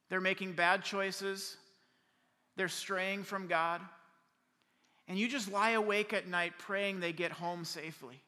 They're 0.09 0.19
making 0.19 0.53
bad 0.53 0.83
choices, 0.83 1.57
they're 2.55 2.67
straying 2.67 3.23
from 3.23 3.45
God, 3.45 3.81
and 5.07 5.15
you 5.15 5.27
just 5.27 5.51
lie 5.51 5.71
awake 5.71 6.11
at 6.11 6.27
night 6.27 6.53
praying 6.57 6.99
they 6.99 7.13
get 7.13 7.31
home 7.31 7.65
safely. 7.65 8.19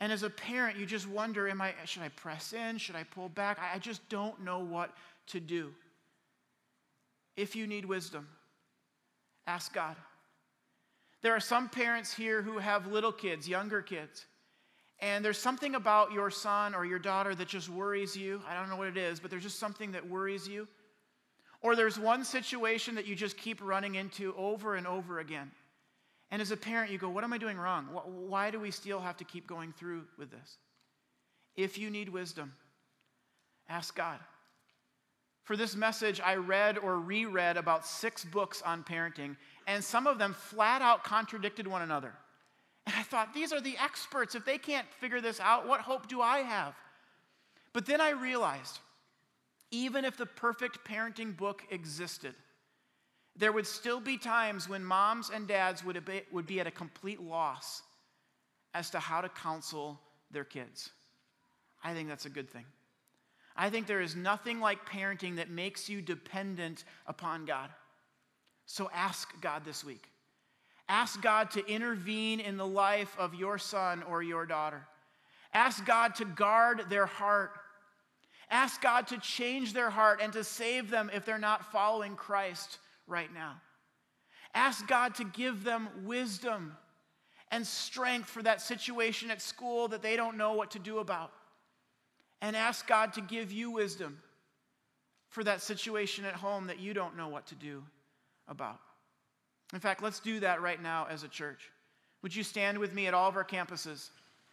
And 0.00 0.10
as 0.10 0.24
a 0.24 0.30
parent, 0.30 0.78
you 0.78 0.84
just 0.84 1.08
wonder, 1.08 1.48
am 1.48 1.60
I, 1.60 1.74
should 1.84 2.02
I 2.02 2.08
press 2.08 2.52
in? 2.52 2.78
Should 2.78 2.96
I 2.96 3.04
pull 3.04 3.28
back? 3.28 3.60
I 3.72 3.78
just 3.78 4.06
don't 4.08 4.42
know 4.42 4.58
what 4.58 4.90
to 5.28 5.38
do. 5.38 5.72
If 7.36 7.54
you 7.54 7.68
need 7.68 7.84
wisdom, 7.84 8.26
ask 9.46 9.72
God. 9.72 9.96
There 11.22 11.34
are 11.34 11.40
some 11.40 11.68
parents 11.68 12.12
here 12.12 12.42
who 12.42 12.58
have 12.58 12.86
little 12.86 13.12
kids, 13.12 13.48
younger 13.48 13.80
kids, 13.80 14.26
and 15.00 15.24
there's 15.24 15.38
something 15.38 15.74
about 15.74 16.12
your 16.12 16.30
son 16.30 16.74
or 16.74 16.84
your 16.84 16.98
daughter 16.98 17.34
that 17.34 17.48
just 17.48 17.68
worries 17.68 18.16
you. 18.16 18.40
I 18.48 18.54
don't 18.54 18.68
know 18.68 18.76
what 18.76 18.88
it 18.88 18.96
is, 18.96 19.20
but 19.20 19.30
there's 19.30 19.42
just 19.42 19.58
something 19.58 19.92
that 19.92 20.08
worries 20.08 20.46
you. 20.46 20.68
Or 21.62 21.74
there's 21.74 21.98
one 21.98 22.24
situation 22.24 22.94
that 22.94 23.06
you 23.06 23.16
just 23.16 23.36
keep 23.36 23.62
running 23.62 23.94
into 23.94 24.34
over 24.36 24.76
and 24.76 24.86
over 24.86 25.18
again. 25.18 25.50
And 26.30 26.42
as 26.42 26.50
a 26.50 26.56
parent, 26.56 26.90
you 26.90 26.98
go, 26.98 27.08
What 27.08 27.24
am 27.24 27.32
I 27.32 27.38
doing 27.38 27.56
wrong? 27.56 27.86
Why 27.86 28.50
do 28.50 28.60
we 28.60 28.70
still 28.70 29.00
have 29.00 29.16
to 29.18 29.24
keep 29.24 29.46
going 29.46 29.72
through 29.72 30.04
with 30.18 30.30
this? 30.30 30.58
If 31.56 31.78
you 31.78 31.90
need 31.90 32.08
wisdom, 32.08 32.52
ask 33.68 33.94
God. 33.94 34.18
For 35.44 35.56
this 35.56 35.76
message, 35.76 36.20
I 36.24 36.36
read 36.36 36.78
or 36.78 36.98
reread 36.98 37.56
about 37.56 37.86
six 37.86 38.24
books 38.24 38.62
on 38.62 38.82
parenting, 38.82 39.36
and 39.66 39.84
some 39.84 40.06
of 40.06 40.18
them 40.18 40.32
flat 40.32 40.82
out 40.82 41.04
contradicted 41.04 41.66
one 41.66 41.82
another. 41.82 42.12
And 42.86 42.94
I 42.98 43.02
thought, 43.02 43.34
these 43.34 43.52
are 43.52 43.60
the 43.60 43.76
experts. 43.78 44.34
If 44.34 44.44
they 44.44 44.58
can't 44.58 44.86
figure 45.00 45.20
this 45.20 45.40
out, 45.40 45.68
what 45.68 45.80
hope 45.80 46.08
do 46.08 46.20
I 46.22 46.38
have? 46.38 46.74
But 47.74 47.86
then 47.86 48.00
I 48.00 48.10
realized, 48.10 48.78
even 49.70 50.04
if 50.04 50.16
the 50.16 50.26
perfect 50.26 50.86
parenting 50.86 51.36
book 51.36 51.62
existed, 51.70 52.34
there 53.36 53.52
would 53.52 53.66
still 53.66 54.00
be 54.00 54.16
times 54.16 54.68
when 54.68 54.84
moms 54.84 55.30
and 55.30 55.46
dads 55.46 55.84
would 55.84 56.02
be, 56.04 56.22
would 56.30 56.46
be 56.46 56.60
at 56.60 56.66
a 56.66 56.70
complete 56.70 57.20
loss 57.20 57.82
as 58.72 58.90
to 58.90 58.98
how 58.98 59.20
to 59.20 59.28
counsel 59.28 60.00
their 60.30 60.44
kids. 60.44 60.90
I 61.82 61.92
think 61.92 62.08
that's 62.08 62.26
a 62.26 62.30
good 62.30 62.48
thing. 62.48 62.64
I 63.56 63.70
think 63.70 63.86
there 63.86 64.00
is 64.00 64.16
nothing 64.16 64.60
like 64.60 64.88
parenting 64.88 65.36
that 65.36 65.50
makes 65.50 65.88
you 65.88 66.02
dependent 66.02 66.84
upon 67.06 67.44
God. 67.44 67.70
So 68.66 68.90
ask 68.92 69.40
God 69.40 69.64
this 69.64 69.84
week. 69.84 70.08
Ask 70.88 71.22
God 71.22 71.50
to 71.52 71.66
intervene 71.66 72.40
in 72.40 72.56
the 72.56 72.66
life 72.66 73.14
of 73.18 73.34
your 73.34 73.58
son 73.58 74.02
or 74.02 74.22
your 74.22 74.44
daughter. 74.44 74.86
Ask 75.52 75.84
God 75.86 76.16
to 76.16 76.24
guard 76.24 76.86
their 76.90 77.06
heart. 77.06 77.52
Ask 78.50 78.82
God 78.82 79.06
to 79.08 79.18
change 79.18 79.72
their 79.72 79.88
heart 79.88 80.20
and 80.20 80.32
to 80.32 80.44
save 80.44 80.90
them 80.90 81.10
if 81.14 81.24
they're 81.24 81.38
not 81.38 81.70
following 81.72 82.16
Christ 82.16 82.78
right 83.06 83.32
now. 83.32 83.60
Ask 84.54 84.86
God 84.86 85.14
to 85.16 85.24
give 85.24 85.64
them 85.64 85.88
wisdom 86.04 86.76
and 87.50 87.66
strength 87.66 88.28
for 88.28 88.42
that 88.42 88.60
situation 88.60 89.30
at 89.30 89.40
school 89.40 89.88
that 89.88 90.02
they 90.02 90.16
don't 90.16 90.36
know 90.36 90.54
what 90.54 90.72
to 90.72 90.78
do 90.78 90.98
about 90.98 91.32
and 92.44 92.54
ask 92.54 92.86
God 92.86 93.14
to 93.14 93.22
give 93.22 93.50
you 93.50 93.70
wisdom 93.70 94.18
for 95.30 95.42
that 95.44 95.62
situation 95.62 96.26
at 96.26 96.34
home 96.34 96.66
that 96.66 96.78
you 96.78 96.92
don't 96.92 97.16
know 97.16 97.28
what 97.28 97.46
to 97.46 97.54
do 97.54 97.82
about. 98.48 98.78
In 99.72 99.80
fact, 99.80 100.02
let's 100.02 100.20
do 100.20 100.38
that 100.40 100.60
right 100.60 100.80
now 100.80 101.06
as 101.08 101.22
a 101.22 101.28
church. 101.28 101.70
Would 102.20 102.36
you 102.36 102.42
stand 102.42 102.76
with 102.76 102.92
me 102.92 103.06
at 103.06 103.14
all 103.14 103.30
of 103.30 103.36
our 103.36 103.46
campuses? 103.46 104.10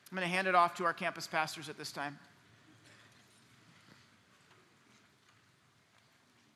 I'm 0.10 0.18
going 0.18 0.26
to 0.26 0.34
hand 0.34 0.48
it 0.48 0.56
off 0.56 0.74
to 0.76 0.86
our 0.86 0.94
campus 0.94 1.28
pastors 1.28 1.68
at 1.68 1.78
this 1.78 1.92
time. 1.92 2.18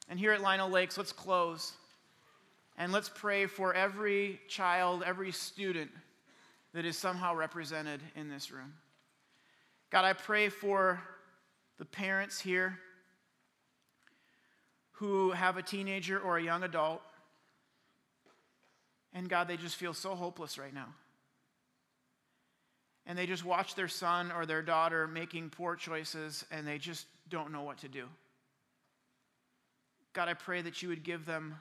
And 0.10 0.17
here 0.17 0.32
at 0.32 0.39
Lionel 0.39 0.69
Lakes, 0.69 0.98
let's 0.98 1.12
close 1.12 1.74
and 2.78 2.93
let's 2.93 3.10
pray 3.10 3.45
for 3.45 3.74
every 3.74 4.39
child, 4.48 5.04
every 5.06 5.34
student 5.34 5.91
that 6.74 6.86
is 6.86 6.98
somehow 6.98 7.36
represented 7.36 8.00
in 8.15 8.30
this 8.30 8.52
room. 8.52 8.74
God, 9.91 10.06
I 10.06 10.13
pray 10.13 10.48
for 10.48 11.02
the 11.77 11.85
parents 11.85 12.39
here 12.39 12.79
who 14.93 15.31
have 15.31 15.57
a 15.57 15.61
teenager 15.61 16.19
or 16.19 16.38
a 16.38 16.43
young 16.43 16.63
adult, 16.63 17.01
and 19.13 19.29
God, 19.29 19.47
they 19.47 19.57
just 19.57 19.75
feel 19.75 19.93
so 19.93 20.15
hopeless 20.15 20.57
right 20.57 20.73
now. 20.73 20.88
And 23.05 23.17
they 23.17 23.25
just 23.27 23.45
watch 23.45 23.75
their 23.75 23.88
son 23.88 24.31
or 24.31 24.45
their 24.45 24.61
daughter 24.61 25.07
making 25.07 25.49
poor 25.49 25.75
choices, 25.75 26.45
and 26.51 26.67
they 26.67 26.77
just 26.77 27.05
don't 27.29 27.51
know 27.51 27.61
what 27.61 27.77
to 27.79 27.88
do. 27.88 28.05
God, 30.13 30.27
I 30.27 30.33
pray 30.33 30.61
that 30.61 30.81
you 30.81 30.89
would 30.89 31.03
give 31.03 31.25
them 31.25 31.55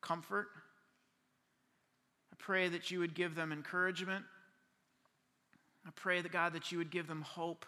comfort. 0.00 0.48
I 2.32 2.36
pray 2.38 2.68
that 2.68 2.90
you 2.90 2.98
would 2.98 3.14
give 3.14 3.34
them 3.34 3.52
encouragement. 3.52 4.24
I 5.86 5.90
pray 5.94 6.20
that, 6.20 6.32
God, 6.32 6.52
that 6.52 6.72
you 6.72 6.78
would 6.78 6.90
give 6.90 7.06
them 7.06 7.22
hope 7.22 7.64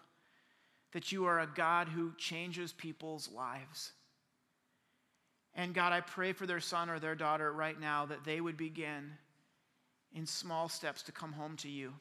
that 0.95 1.11
you 1.11 1.27
are 1.27 1.41
a 1.41 1.47
God 1.55 1.89
who 1.89 2.13
changes 2.17 2.73
people's 2.73 3.29
lives. 3.31 3.93
And 5.57 5.75
God, 5.75 5.93
I 5.93 6.01
pray 6.01 6.33
for 6.33 6.47
their 6.47 6.61
son 6.61 6.89
or 6.89 6.99
their 6.99 7.17
daughter 7.17 7.53
right 7.53 7.79
now 7.79 8.07
that 8.07 8.25
they 8.25 8.41
would 8.41 8.57
begin 8.57 9.11
in 10.15 10.25
small 10.25 10.69
steps 10.69 11.03
to 11.03 11.13
come 11.13 11.33
home 11.33 11.57
to 11.59 11.69
you 11.69 11.93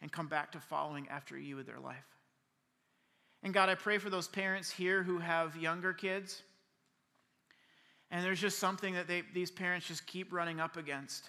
and 0.00 0.10
come 0.10 0.26
back 0.26 0.52
to 0.52 0.60
following 0.60 1.06
after 1.08 1.38
you 1.38 1.54
with 1.54 1.66
their 1.66 1.78
life. 1.78 2.04
And 3.42 3.52
God, 3.52 3.68
I 3.68 3.74
pray 3.74 3.98
for 3.98 4.08
those 4.08 4.28
parents 4.28 4.70
here 4.70 5.02
who 5.02 5.18
have 5.18 5.54
younger 5.56 5.92
kids. 5.92 6.42
And 8.10 8.24
there's 8.24 8.40
just 8.40 8.58
something 8.58 8.94
that 8.94 9.06
they, 9.06 9.22
these 9.34 9.50
parents 9.50 9.86
just 9.86 10.06
keep 10.06 10.32
running 10.32 10.60
up 10.60 10.78
against. 10.78 11.28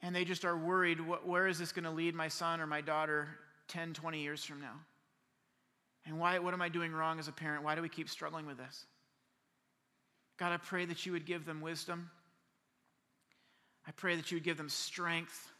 And 0.00 0.14
they 0.14 0.24
just 0.24 0.46
are 0.46 0.56
worried 0.56 0.98
where 1.00 1.46
is 1.46 1.58
this 1.58 1.72
going 1.72 1.84
to 1.84 1.90
lead 1.90 2.14
my 2.14 2.28
son 2.28 2.60
or 2.60 2.66
my 2.66 2.80
daughter 2.80 3.28
10, 3.68 3.92
20 3.92 4.22
years 4.22 4.42
from 4.42 4.60
now? 4.60 4.76
And 6.06 6.18
why, 6.18 6.38
what 6.38 6.54
am 6.54 6.62
I 6.62 6.68
doing 6.68 6.92
wrong 6.92 7.18
as 7.18 7.28
a 7.28 7.32
parent? 7.32 7.64
Why 7.64 7.74
do 7.74 7.82
we 7.82 7.88
keep 7.88 8.08
struggling 8.08 8.46
with 8.46 8.58
this? 8.58 8.86
God, 10.38 10.52
I 10.52 10.58
pray 10.58 10.84
that 10.84 11.04
you 11.04 11.12
would 11.12 11.26
give 11.26 11.44
them 11.44 11.60
wisdom. 11.60 12.10
I 13.86 13.90
pray 13.92 14.16
that 14.16 14.30
you 14.30 14.36
would 14.36 14.44
give 14.44 14.56
them 14.56 14.68
strength. 14.68 15.50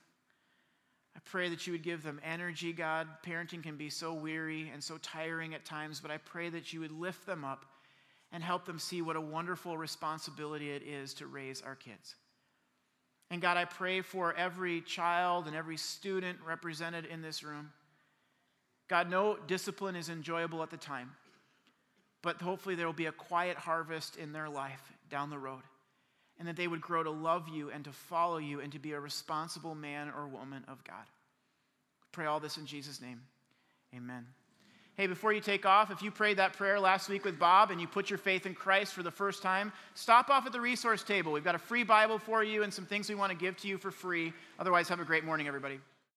I 1.16 1.20
pray 1.24 1.48
that 1.48 1.66
you 1.66 1.72
would 1.72 1.82
give 1.82 2.02
them 2.02 2.20
energy, 2.22 2.72
God. 2.72 3.08
Parenting 3.24 3.62
can 3.62 3.76
be 3.76 3.88
so 3.88 4.12
weary 4.12 4.70
and 4.72 4.82
so 4.82 4.98
tiring 4.98 5.54
at 5.54 5.64
times, 5.64 6.00
but 6.00 6.10
I 6.10 6.18
pray 6.18 6.50
that 6.50 6.72
you 6.72 6.80
would 6.80 6.92
lift 6.92 7.26
them 7.26 7.44
up 7.44 7.64
and 8.32 8.42
help 8.42 8.66
them 8.66 8.78
see 8.78 9.02
what 9.02 9.16
a 9.16 9.20
wonderful 9.20 9.78
responsibility 9.78 10.70
it 10.70 10.82
is 10.82 11.14
to 11.14 11.26
raise 11.26 11.62
our 11.62 11.74
kids. 11.74 12.16
And 13.30 13.40
God, 13.40 13.56
I 13.56 13.64
pray 13.64 14.02
for 14.02 14.34
every 14.34 14.82
child 14.82 15.46
and 15.46 15.56
every 15.56 15.76
student 15.76 16.38
represented 16.46 17.06
in 17.06 17.22
this 17.22 17.42
room. 17.42 17.70
God, 18.88 19.10
no 19.10 19.36
discipline 19.46 19.96
is 19.96 20.08
enjoyable 20.08 20.62
at 20.62 20.70
the 20.70 20.76
time, 20.76 21.10
but 22.22 22.40
hopefully 22.40 22.74
there 22.74 22.86
will 22.86 22.92
be 22.92 23.06
a 23.06 23.12
quiet 23.12 23.56
harvest 23.56 24.16
in 24.16 24.32
their 24.32 24.48
life 24.48 24.92
down 25.10 25.30
the 25.30 25.38
road. 25.38 25.62
And 26.38 26.46
that 26.46 26.56
they 26.56 26.68
would 26.68 26.82
grow 26.82 27.02
to 27.02 27.10
love 27.10 27.48
you 27.48 27.70
and 27.70 27.82
to 27.86 27.92
follow 27.92 28.36
you 28.36 28.60
and 28.60 28.70
to 28.72 28.78
be 28.78 28.92
a 28.92 29.00
responsible 29.00 29.74
man 29.74 30.12
or 30.14 30.28
woman 30.28 30.64
of 30.68 30.84
God. 30.84 31.06
Pray 32.12 32.26
all 32.26 32.40
this 32.40 32.58
in 32.58 32.66
Jesus' 32.66 33.00
name. 33.00 33.22
Amen. 33.94 34.26
Hey, 34.96 35.06
before 35.06 35.32
you 35.32 35.40
take 35.40 35.66
off, 35.66 35.90
if 35.90 36.02
you 36.02 36.10
prayed 36.10 36.38
that 36.38 36.54
prayer 36.54 36.78
last 36.80 37.08
week 37.08 37.24
with 37.24 37.38
Bob 37.38 37.70
and 37.70 37.80
you 37.80 37.86
put 37.86 38.10
your 38.10 38.18
faith 38.18 38.46
in 38.46 38.54
Christ 38.54 38.92
for 38.92 39.02
the 39.02 39.10
first 39.10 39.42
time, 39.42 39.72
stop 39.94 40.30
off 40.30 40.46
at 40.46 40.52
the 40.52 40.60
resource 40.60 41.02
table. 41.02 41.32
We've 41.32 41.44
got 41.44 41.54
a 41.54 41.58
free 41.58 41.84
Bible 41.84 42.18
for 42.18 42.42
you 42.42 42.62
and 42.62 42.72
some 42.72 42.86
things 42.86 43.08
we 43.08 43.14
want 43.14 43.30
to 43.30 43.36
give 43.36 43.56
to 43.58 43.68
you 43.68 43.78
for 43.78 43.90
free. 43.90 44.32
Otherwise, 44.58 44.88
have 44.88 45.00
a 45.00 45.04
great 45.04 45.24
morning, 45.24 45.48
everybody. 45.48 45.80